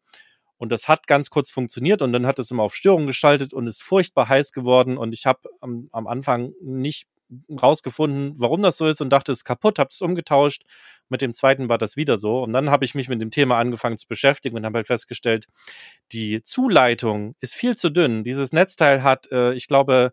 [0.56, 3.66] Und das hat ganz kurz funktioniert und dann hat es immer auf Störung geschaltet und
[3.66, 4.98] ist furchtbar heiß geworden.
[4.98, 7.08] Und ich habe am, am Anfang nicht
[7.50, 10.64] rausgefunden, warum das so ist und dachte, es ist kaputt, habe es umgetauscht.
[11.10, 12.42] Mit dem zweiten war das wieder so.
[12.42, 15.46] Und dann habe ich mich mit dem Thema angefangen zu beschäftigen und habe halt festgestellt,
[16.12, 18.24] die Zuleitung ist viel zu dünn.
[18.24, 20.12] Dieses Netzteil hat, äh, ich glaube,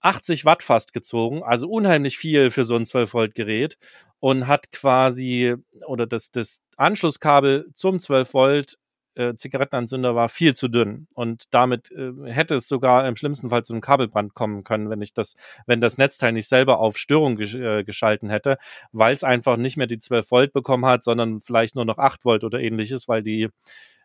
[0.00, 3.76] 80 Watt fast gezogen, also unheimlich viel für so ein 12 Volt Gerät
[4.18, 5.56] und hat quasi
[5.86, 8.78] oder das, das Anschlusskabel zum 12 Volt
[9.20, 13.64] äh, Zigarettenanzünder war viel zu dünn und damit äh, hätte es sogar im schlimmsten Fall
[13.64, 17.36] zu einem Kabelbrand kommen können, wenn ich das, wenn das Netzteil nicht selber auf Störung
[17.36, 18.58] gesch äh, geschalten hätte,
[18.92, 22.24] weil es einfach nicht mehr die 12 Volt bekommen hat, sondern vielleicht nur noch 8
[22.24, 23.48] Volt oder ähnliches, weil die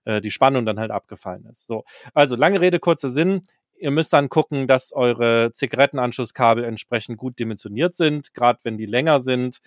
[0.06, 1.68] äh, die Spannung dann halt abgefallen ist.
[1.68, 3.42] So, also lange Rede kurzer Sinn.
[3.78, 9.20] Ihr müsst dann gucken, dass eure Zigarettenanschlusskabel entsprechend gut dimensioniert sind, gerade wenn die länger
[9.20, 9.60] sind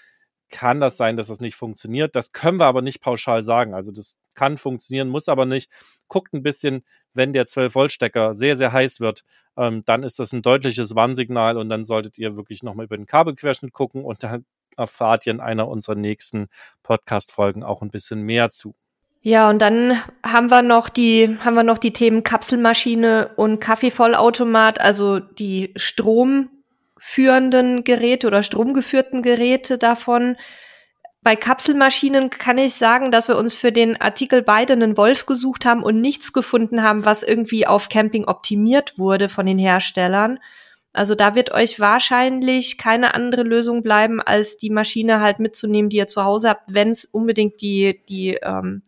[0.50, 2.16] kann das sein, dass das nicht funktioniert.
[2.16, 3.74] Das können wir aber nicht pauschal sagen.
[3.74, 5.70] Also das kann funktionieren, muss aber nicht.
[6.08, 9.24] Guckt ein bisschen, wenn der 12-Volt-Stecker sehr, sehr heiß wird,
[9.56, 13.06] ähm, dann ist das ein deutliches Warnsignal und dann solltet ihr wirklich nochmal über den
[13.06, 14.46] Kabelquerschnitt gucken und dann
[14.76, 16.48] erfahrt ihr in einer unserer nächsten
[16.82, 18.74] Podcast-Folgen auch ein bisschen mehr zu.
[19.20, 24.80] Ja, und dann haben wir noch die, haben wir noch die Themen Kapselmaschine und Kaffeevollautomat,
[24.80, 26.50] also die Strom
[26.98, 30.36] führenden Geräte oder stromgeführten Geräte davon.
[31.22, 35.64] Bei Kapselmaschinen kann ich sagen, dass wir uns für den Artikel beide einen Wolf gesucht
[35.64, 40.38] haben und nichts gefunden haben, was irgendwie auf Camping optimiert wurde von den Herstellern.
[40.92, 45.98] Also da wird euch wahrscheinlich keine andere Lösung bleiben, als die Maschine halt mitzunehmen, die
[45.98, 48.82] ihr zu Hause habt, wenn es unbedingt die, die ähm,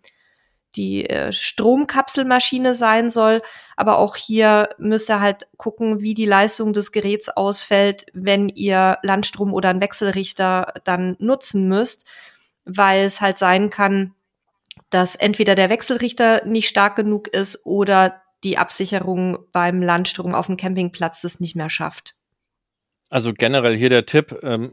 [0.76, 3.42] die äh, Stromkapselmaschine sein soll.
[3.76, 8.98] Aber auch hier müsst ihr halt gucken, wie die Leistung des Geräts ausfällt, wenn ihr
[9.02, 12.06] Landstrom oder einen Wechselrichter dann nutzen müsst,
[12.64, 14.14] weil es halt sein kann,
[14.90, 20.56] dass entweder der Wechselrichter nicht stark genug ist oder die Absicherung beim Landstrom auf dem
[20.56, 22.14] Campingplatz das nicht mehr schafft.
[23.10, 24.72] Also generell hier der Tipp, ähm,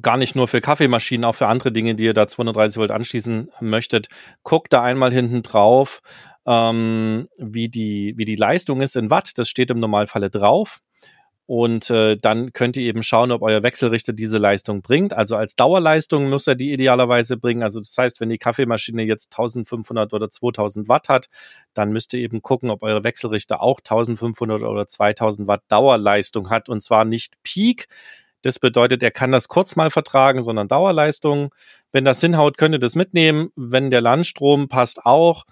[0.00, 3.50] gar nicht nur für Kaffeemaschinen, auch für andere Dinge, die ihr da 230 Volt anschließen
[3.60, 4.08] möchtet.
[4.42, 6.00] Guckt da einmal hinten drauf,
[6.46, 9.36] ähm, wie, die, wie die Leistung ist in Watt.
[9.36, 10.80] Das steht im Normalfalle drauf.
[11.46, 15.12] Und äh, dann könnt ihr eben schauen, ob euer Wechselrichter diese Leistung bringt.
[15.12, 17.62] Also als Dauerleistung muss er die idealerweise bringen.
[17.62, 21.28] Also das heißt, wenn die Kaffeemaschine jetzt 1500 oder 2000 Watt hat,
[21.72, 26.68] dann müsst ihr eben gucken, ob euer Wechselrichter auch 1500 oder 2000 Watt Dauerleistung hat.
[26.68, 27.86] Und zwar nicht Peak.
[28.42, 31.54] Das bedeutet, er kann das kurz mal vertragen, sondern Dauerleistung.
[31.92, 33.50] Wenn das hinhaut, könnt ihr das mitnehmen.
[33.54, 35.44] Wenn der Landstrom passt auch.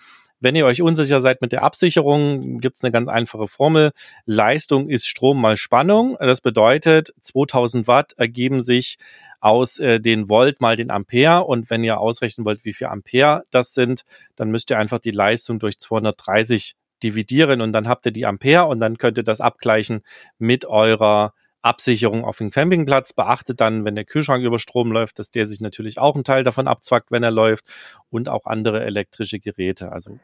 [0.45, 3.93] Wenn ihr euch unsicher seid mit der Absicherung, gibt es eine ganz einfache Formel.
[4.27, 6.19] Leistung ist Strom mal Spannung.
[6.21, 8.99] Das bedeutet, 2000 Watt ergeben sich
[9.41, 11.45] aus äh, den Volt mal den Ampere.
[11.45, 14.03] Und wenn ihr ausrechnen wollt, wie viel Ampere das sind,
[14.37, 18.67] dann müsst ihr einfach die Leistung durch 230 dividieren und dann habt ihr die Ampere
[18.67, 20.03] und dann könnt ihr das abgleichen
[20.37, 21.33] mit eurer
[21.63, 23.15] Absicherung auf dem Campingplatz.
[23.15, 26.45] Beachtet dann, wenn der Kühlschrank über Strom läuft, dass der sich natürlich auch einen Teil
[26.45, 27.65] davon abzwackt, wenn er läuft
[28.11, 29.91] und auch andere elektrische Geräte.
[29.91, 30.19] Also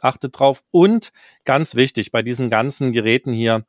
[0.00, 0.62] achtet drauf.
[0.70, 1.12] Und
[1.44, 3.64] ganz wichtig, bei diesen ganzen Geräten hier,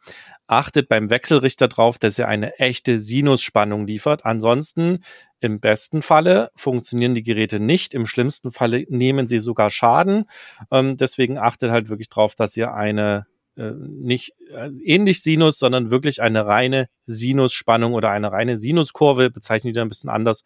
[0.47, 4.25] achtet beim Wechselrichter drauf, dass er eine echte Sinusspannung liefert.
[4.25, 4.99] Ansonsten,
[5.39, 7.93] im besten Falle funktionieren die Geräte nicht.
[7.93, 10.25] Im schlimmsten Falle nehmen sie sogar Schaden.
[10.71, 15.89] Ähm, deswegen achtet halt wirklich drauf, dass ihr eine äh, nicht äh, ähnlich Sinus, sondern
[15.89, 20.43] wirklich eine reine Sinusspannung oder eine reine Sinuskurve, bezeichnen die dann ein bisschen anders,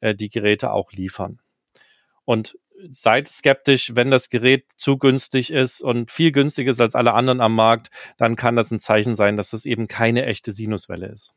[0.00, 1.40] äh, die Geräte auch liefern.
[2.24, 2.56] Und
[2.90, 7.40] seid skeptisch, wenn das Gerät zu günstig ist und viel günstiger ist als alle anderen
[7.40, 11.34] am Markt, dann kann das ein Zeichen sein, dass das eben keine echte Sinuswelle ist.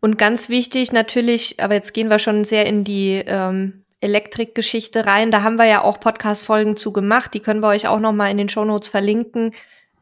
[0.00, 5.30] Und ganz wichtig natürlich, aber jetzt gehen wir schon sehr in die ähm, Elektrikgeschichte rein.
[5.30, 7.34] Da haben wir ja auch Podcast-Folgen zu gemacht.
[7.34, 9.52] Die können wir euch auch noch mal in den Shownotes verlinken.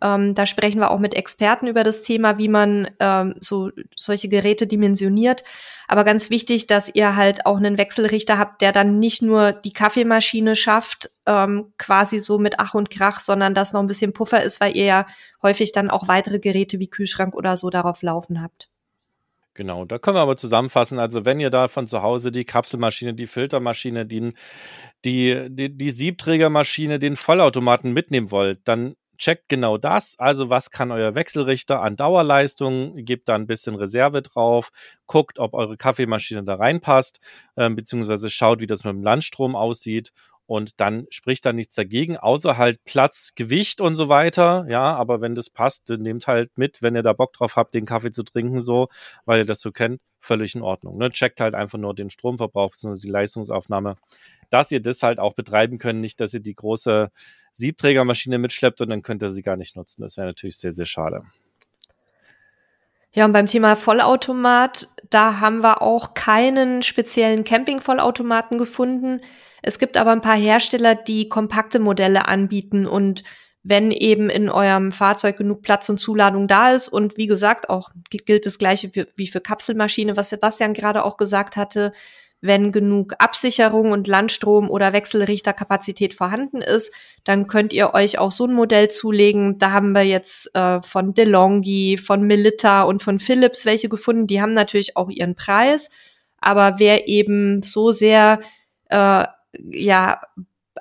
[0.05, 4.29] Ähm, da sprechen wir auch mit Experten über das Thema, wie man ähm, so solche
[4.29, 5.45] Geräte dimensioniert.
[5.89, 9.73] Aber ganz wichtig, dass ihr halt auch einen Wechselrichter habt, der dann nicht nur die
[9.73, 14.43] Kaffeemaschine schafft, ähm, quasi so mit Ach und Krach, sondern dass noch ein bisschen Puffer
[14.43, 15.07] ist, weil ihr ja
[15.43, 18.69] häufig dann auch weitere Geräte wie Kühlschrank oder so darauf laufen habt.
[19.55, 20.99] Genau, da können wir aber zusammenfassen.
[20.99, 24.33] Also wenn ihr da von zu Hause die Kapselmaschine, die Filtermaschine, die,
[25.05, 30.17] die, die, die Siebträgermaschine, den Vollautomaten mitnehmen wollt, dann checkt genau das.
[30.19, 33.05] Also, was kann euer Wechselrichter an Dauerleistung?
[33.05, 34.71] Gebt da ein bisschen Reserve drauf,
[35.07, 37.21] guckt, ob eure Kaffeemaschine da reinpasst,
[37.57, 40.13] äh, beziehungsweise schaut, wie das mit dem Landstrom aussieht.
[40.47, 44.67] Und dann spricht da nichts dagegen, außer halt Platz, Gewicht und so weiter.
[44.69, 47.73] Ja, aber wenn das passt, dann nehmt halt mit, wenn ihr da Bock drauf habt,
[47.73, 48.89] den Kaffee zu trinken, so,
[49.25, 50.99] weil ihr das so kennt, völlig in Ordnung.
[50.99, 51.11] Ne?
[51.11, 53.01] Checkt halt einfach nur den Stromverbrauch bzw.
[53.01, 53.97] die Leistungsaufnahme,
[54.51, 57.11] dass ihr das halt auch betreiben könnt, nicht, dass ihr die große
[57.53, 60.03] Siebträgermaschine mitschleppt und dann könnt ihr sie gar nicht nutzen.
[60.03, 61.23] Das wäre natürlich sehr, sehr schade.
[63.13, 69.21] Ja, und beim Thema Vollautomat, da haben wir auch keinen speziellen Camping-Vollautomaten gefunden.
[69.67, 73.25] Es gibt aber ein paar Hersteller, die kompakte Modelle anbieten und
[73.63, 77.89] wenn eben in eurem Fahrzeug genug Platz und Zuladung da ist und wie gesagt auch
[78.11, 81.95] gilt das gleiche für, wie für Kapselmaschine, was Sebastian gerade auch gesagt hatte,
[82.43, 86.93] wenn genug Absicherung und Landstrom oder Wechselrichterkapazität vorhanden ist,
[87.25, 89.57] dann könnt ihr euch auch so ein Modell zulegen.
[89.57, 94.27] Da haben wir jetzt äh, von DeLonghi, von Melitta und von Philips welche gefunden.
[94.27, 95.89] Die haben natürlich auch ihren Preis.
[96.39, 98.41] Aber wer eben so sehr
[98.91, 99.25] äh,
[99.63, 100.21] ja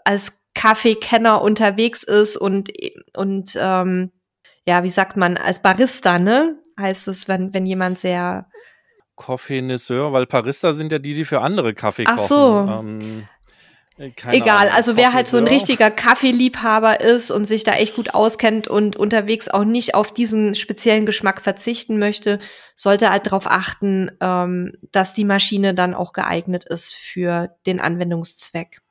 [0.06, 2.72] als Kaffeekenner unterwegs ist und
[3.16, 4.12] und ähm,
[4.66, 6.58] ja, wie sagt man, als Barista, ne?
[6.80, 8.48] Heißt es, wenn, wenn jemand sehr
[9.16, 12.28] Coffeenisseur, weil Parista sind ja die, die für andere Kaffee Ach kochen.
[12.28, 12.68] so.
[12.72, 13.28] Ähm,
[13.98, 17.96] äh, Egal, Ahnung, also wer halt so ein richtiger Kaffeeliebhaber ist und sich da echt
[17.96, 22.40] gut auskennt und unterwegs auch nicht auf diesen speziellen Geschmack verzichten möchte,
[22.76, 28.83] sollte halt darauf achten, ähm, dass die Maschine dann auch geeignet ist für den Anwendungszweck.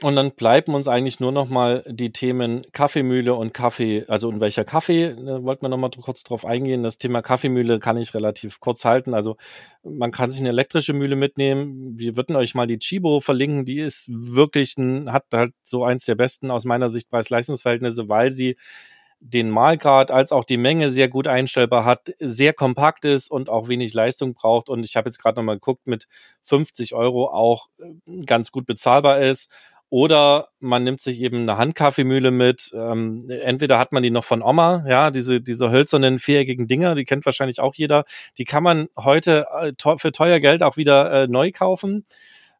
[0.00, 4.40] Und dann bleiben uns eigentlich nur noch mal die Themen Kaffeemühle und Kaffee, also in
[4.40, 6.84] welcher Kaffee, da wollten wir noch mal kurz drauf eingehen.
[6.84, 9.12] Das Thema Kaffeemühle kann ich relativ kurz halten.
[9.12, 9.36] Also
[9.82, 11.98] man kann sich eine elektrische Mühle mitnehmen.
[11.98, 13.64] Wir würden euch mal die Chibo verlinken.
[13.64, 18.30] Die ist wirklich ein, hat halt so eins der besten aus meiner Sicht Preis-Leistungsverhältnisse, weil
[18.30, 18.56] sie
[19.20, 23.66] den Mahlgrad als auch die Menge sehr gut einstellbar hat, sehr kompakt ist und auch
[23.66, 24.68] wenig Leistung braucht.
[24.68, 26.06] Und ich habe jetzt gerade noch mal geguckt, mit
[26.44, 29.50] 50 Euro auch äh, ganz gut bezahlbar ist
[29.90, 32.72] oder man nimmt sich eben eine Handkaffeemühle mit.
[32.74, 37.04] Ähm, entweder hat man die noch von Oma, ja, diese, diese hölzernen viereckigen Dinger, die
[37.04, 38.04] kennt wahrscheinlich auch jeder.
[38.36, 42.04] Die kann man heute äh, für teuer Geld auch wieder äh, neu kaufen.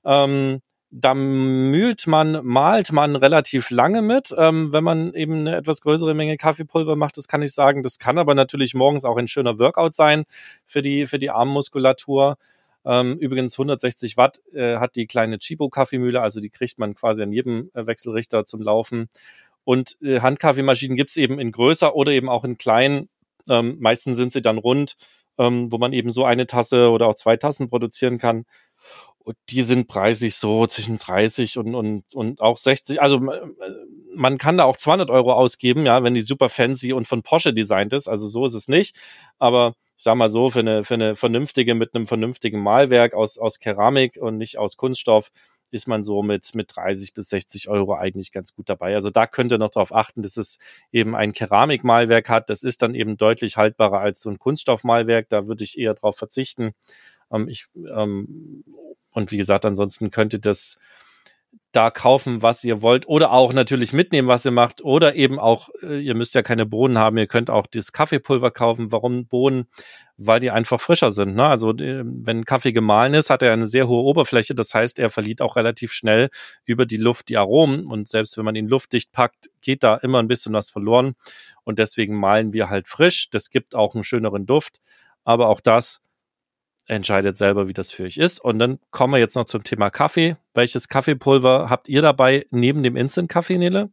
[0.04, 0.60] Ähm,
[0.90, 4.34] da mühlt man, malt man relativ lange mit.
[4.36, 7.82] Ähm, wenn man eben eine etwas größere Menge Kaffeepulver macht, das kann ich sagen.
[7.82, 10.24] Das kann aber natürlich morgens auch ein schöner Workout sein
[10.64, 12.38] für die, für die Armmuskulatur.
[12.88, 17.22] Ähm, übrigens 160 Watt äh, hat die kleine Chibo Kaffeemühle, also die kriegt man quasi
[17.22, 19.10] an jedem äh, Wechselrichter zum Laufen.
[19.64, 23.10] Und äh, Handkaffeemaschinen gibt's eben in größer oder eben auch in klein.
[23.46, 24.96] Ähm, meistens sind sie dann rund,
[25.36, 28.46] ähm, wo man eben so eine Tasse oder auch zwei Tassen produzieren kann.
[29.18, 33.02] Und die sind preisig so zwischen 30 und, und, und auch 60.
[33.02, 33.20] Also
[34.14, 37.52] man kann da auch 200 Euro ausgeben, ja, wenn die super fancy und von Porsche
[37.52, 38.08] designt ist.
[38.08, 38.96] Also so ist es nicht.
[39.38, 43.36] Aber ich sag mal so, für eine, für eine vernünftige, mit einem vernünftigen Malwerk aus,
[43.36, 45.32] aus Keramik und nicht aus Kunststoff,
[45.72, 48.94] ist man so mit, mit 30 bis 60 Euro eigentlich ganz gut dabei.
[48.94, 50.60] Also da könnt ihr noch darauf achten, dass es
[50.92, 52.48] eben ein Keramikmalwerk hat.
[52.48, 55.28] Das ist dann eben deutlich haltbarer als so ein Kunststoffmalwerk.
[55.30, 56.74] Da würde ich eher darauf verzichten.
[57.32, 58.62] Ähm, ich, ähm,
[59.10, 60.78] und wie gesagt, ansonsten könnte das
[61.72, 65.68] da kaufen, was ihr wollt oder auch natürlich mitnehmen, was ihr macht oder eben auch,
[65.82, 68.90] äh, ihr müsst ja keine Bohnen haben, ihr könnt auch das Kaffeepulver kaufen.
[68.90, 69.66] Warum Bohnen?
[70.16, 71.36] Weil die einfach frischer sind.
[71.36, 71.44] Ne?
[71.44, 75.10] Also äh, wenn Kaffee gemahlen ist, hat er eine sehr hohe Oberfläche, das heißt, er
[75.10, 76.30] verliert auch relativ schnell
[76.64, 80.20] über die Luft die Aromen und selbst wenn man ihn luftdicht packt, geht da immer
[80.20, 81.16] ein bisschen was verloren
[81.64, 83.28] und deswegen malen wir halt frisch.
[83.30, 84.80] Das gibt auch einen schöneren Duft,
[85.22, 86.00] aber auch das
[86.88, 88.40] entscheidet selber, wie das für euch ist.
[88.40, 90.36] Und dann kommen wir jetzt noch zum Thema Kaffee.
[90.54, 93.90] Welches Kaffeepulver habt ihr dabei neben dem Instant-Kaffee, Nele?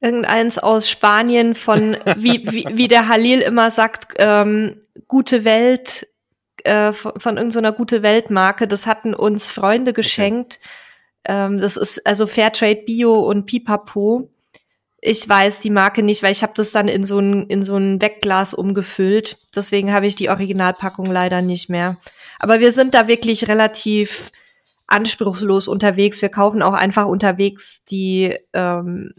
[0.00, 6.06] Irgendeins aus Spanien von, wie, wie, wie der Halil immer sagt, ähm, gute Welt,
[6.64, 8.68] äh, von, von irgendeiner gute Weltmarke.
[8.68, 10.60] Das hatten uns Freunde geschenkt.
[11.24, 11.44] Okay.
[11.46, 14.30] Ähm, das ist also Fairtrade Bio und Pipapo.
[15.00, 17.76] Ich weiß die Marke nicht, weil ich habe das dann in so ein in so
[17.76, 19.38] ein Wegglas umgefüllt.
[19.54, 21.98] Deswegen habe ich die Originalpackung leider nicht mehr.
[22.40, 24.30] Aber wir sind da wirklich relativ
[24.88, 26.20] anspruchslos unterwegs.
[26.20, 29.14] Wir kaufen auch einfach unterwegs die ähm,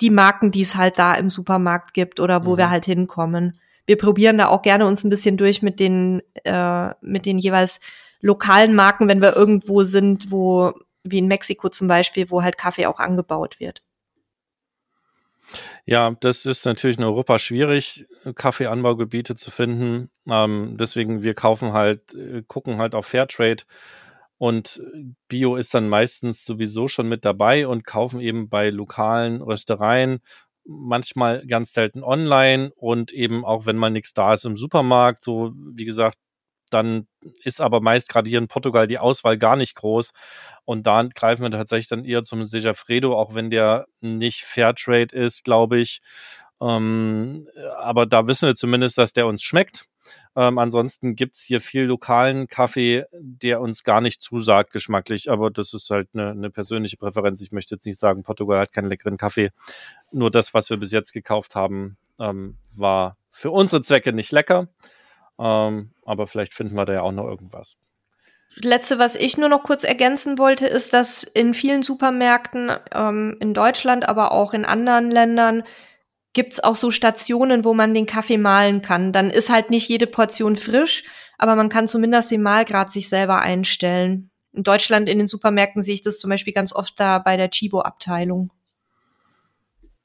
[0.00, 2.58] die Marken, die es halt da im Supermarkt gibt oder wo mhm.
[2.58, 3.58] wir halt hinkommen.
[3.86, 7.80] Wir probieren da auch gerne uns ein bisschen durch mit den äh, mit den jeweils
[8.20, 10.72] lokalen Marken, wenn wir irgendwo sind, wo
[11.04, 13.82] wie in Mexiko zum Beispiel, wo halt Kaffee auch angebaut wird.
[15.86, 20.10] Ja, das ist natürlich in Europa schwierig, Kaffeeanbaugebiete zu finden.
[20.28, 23.64] Ähm, deswegen, wir kaufen halt, äh, gucken halt auf Fairtrade
[24.38, 24.82] und
[25.28, 30.20] Bio ist dann meistens sowieso schon mit dabei und kaufen eben bei lokalen Röstereien,
[30.64, 35.22] manchmal ganz selten online und eben auch wenn mal nichts da ist im Supermarkt.
[35.22, 36.16] So, wie gesagt,
[36.70, 37.06] dann
[37.42, 40.12] ist aber meist gerade hier in Portugal die Auswahl gar nicht groß.
[40.64, 45.44] Und da greifen wir tatsächlich dann eher zum Segafredo, auch wenn der nicht Fairtrade ist,
[45.44, 46.00] glaube ich.
[46.60, 47.48] Ähm,
[47.78, 49.86] aber da wissen wir zumindest, dass der uns schmeckt.
[50.36, 55.74] Ähm, ansonsten gibt's hier viel lokalen Kaffee, der uns gar nicht zusagt geschmacklich, aber das
[55.74, 57.40] ist halt eine, eine persönliche Präferenz.
[57.40, 59.50] Ich möchte jetzt nicht sagen, Portugal hat keinen leckeren Kaffee.
[60.12, 64.68] Nur das, was wir bis jetzt gekauft haben, ähm, war für unsere Zwecke nicht lecker.
[65.38, 67.78] Ähm, aber vielleicht finden wir da ja auch noch irgendwas.
[68.56, 73.54] Letzte, was ich nur noch kurz ergänzen wollte, ist, dass in vielen Supermärkten ähm, in
[73.54, 75.62] Deutschland, aber auch in anderen Ländern
[76.32, 79.12] gibt's auch so Stationen, wo man den Kaffee mahlen kann.
[79.12, 81.04] Dann ist halt nicht jede Portion frisch,
[81.38, 84.30] aber man kann zumindest den Mahlgrad sich selber einstellen.
[84.52, 87.50] In Deutschland in den Supermärkten sehe ich das zum Beispiel ganz oft da bei der
[87.50, 88.50] Chibo-Abteilung.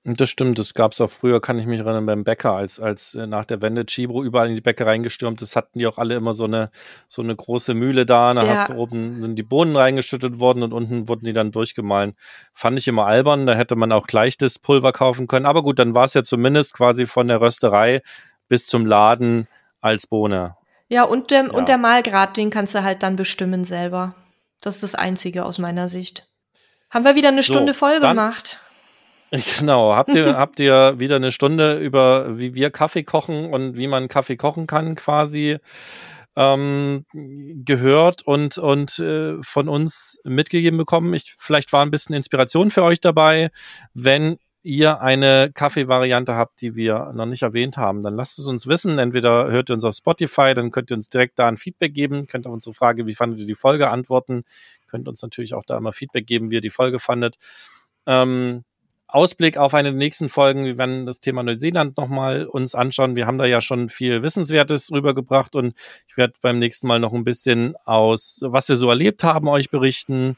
[0.07, 3.15] Das stimmt, das gab es auch früher, kann ich mich erinnern, beim Bäcker, als, als
[3.15, 6.13] äh, nach der Wende Chibro überall in die Bäckereien gestürmt ist, hatten die auch alle
[6.13, 6.69] immer so eine,
[7.07, 8.31] so eine große Mühle da.
[8.35, 8.55] Da ja.
[8.55, 12.13] hast du oben sind die Bohnen reingeschüttet worden und unten wurden die dann durchgemahlen.
[12.53, 15.47] Fand ich immer albern, da hätte man auch gleich das Pulver kaufen können.
[15.47, 18.03] Aber gut, dann war es ja zumindest quasi von der Rösterei
[18.47, 19.47] bis zum Laden
[19.81, 20.55] als Bohne.
[20.87, 21.51] Ja, und der, ja.
[21.51, 24.13] und der Mahlgrad, den kannst du halt dann bestimmen selber.
[24.61, 26.27] Das ist das Einzige aus meiner Sicht.
[26.91, 28.59] Haben wir wieder eine Stunde so, voll gemacht.
[29.59, 29.95] Genau.
[29.95, 34.07] Habt ihr, habt ihr wieder eine Stunde über, wie wir Kaffee kochen und wie man
[34.07, 35.57] Kaffee kochen kann, quasi
[36.36, 41.13] ähm, gehört und, und äh, von uns mitgegeben bekommen.
[41.13, 43.51] Ich, vielleicht war ein bisschen Inspiration für euch dabei.
[43.93, 48.67] Wenn ihr eine Kaffeevariante habt, die wir noch nicht erwähnt haben, dann lasst es uns
[48.67, 48.97] wissen.
[48.97, 52.26] Entweder hört ihr uns auf Spotify, dann könnt ihr uns direkt da ein Feedback geben,
[52.26, 54.43] könnt auf unsere Frage, wie fandet ihr die Folge antworten,
[54.88, 57.36] könnt uns natürlich auch da immer Feedback geben, wie ihr die Folge fandet.
[58.07, 58.63] Ähm,
[59.16, 60.66] Ausblick auf eine der nächsten Folgen.
[60.66, 63.16] Wir werden das Thema Neuseeland nochmal uns anschauen.
[63.16, 65.74] Wir haben da ja schon viel Wissenswertes rübergebracht und
[66.07, 69.70] ich werde beim nächsten Mal noch ein bisschen aus, was wir so erlebt haben, euch
[69.70, 70.36] berichten.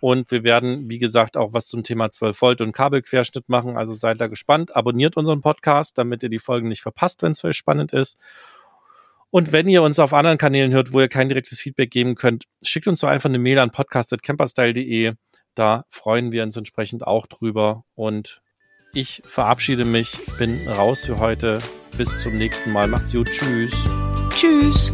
[0.00, 3.78] Und wir werden, wie gesagt, auch was zum Thema 12 Volt und Kabelquerschnitt machen.
[3.78, 4.76] Also seid da gespannt.
[4.76, 8.18] Abonniert unseren Podcast, damit ihr die Folgen nicht verpasst, wenn es für euch spannend ist.
[9.30, 12.44] Und wenn ihr uns auf anderen Kanälen hört, wo ihr kein direktes Feedback geben könnt,
[12.62, 15.14] schickt uns doch einfach eine Mail an podcast.camperstyle.de
[15.58, 17.84] da freuen wir uns entsprechend auch drüber.
[17.94, 18.40] Und
[18.94, 21.58] ich verabschiede mich, bin raus für heute.
[21.96, 22.86] Bis zum nächsten Mal.
[22.86, 23.28] Macht's gut.
[23.28, 23.74] Tschüss.
[24.34, 24.92] Tschüss.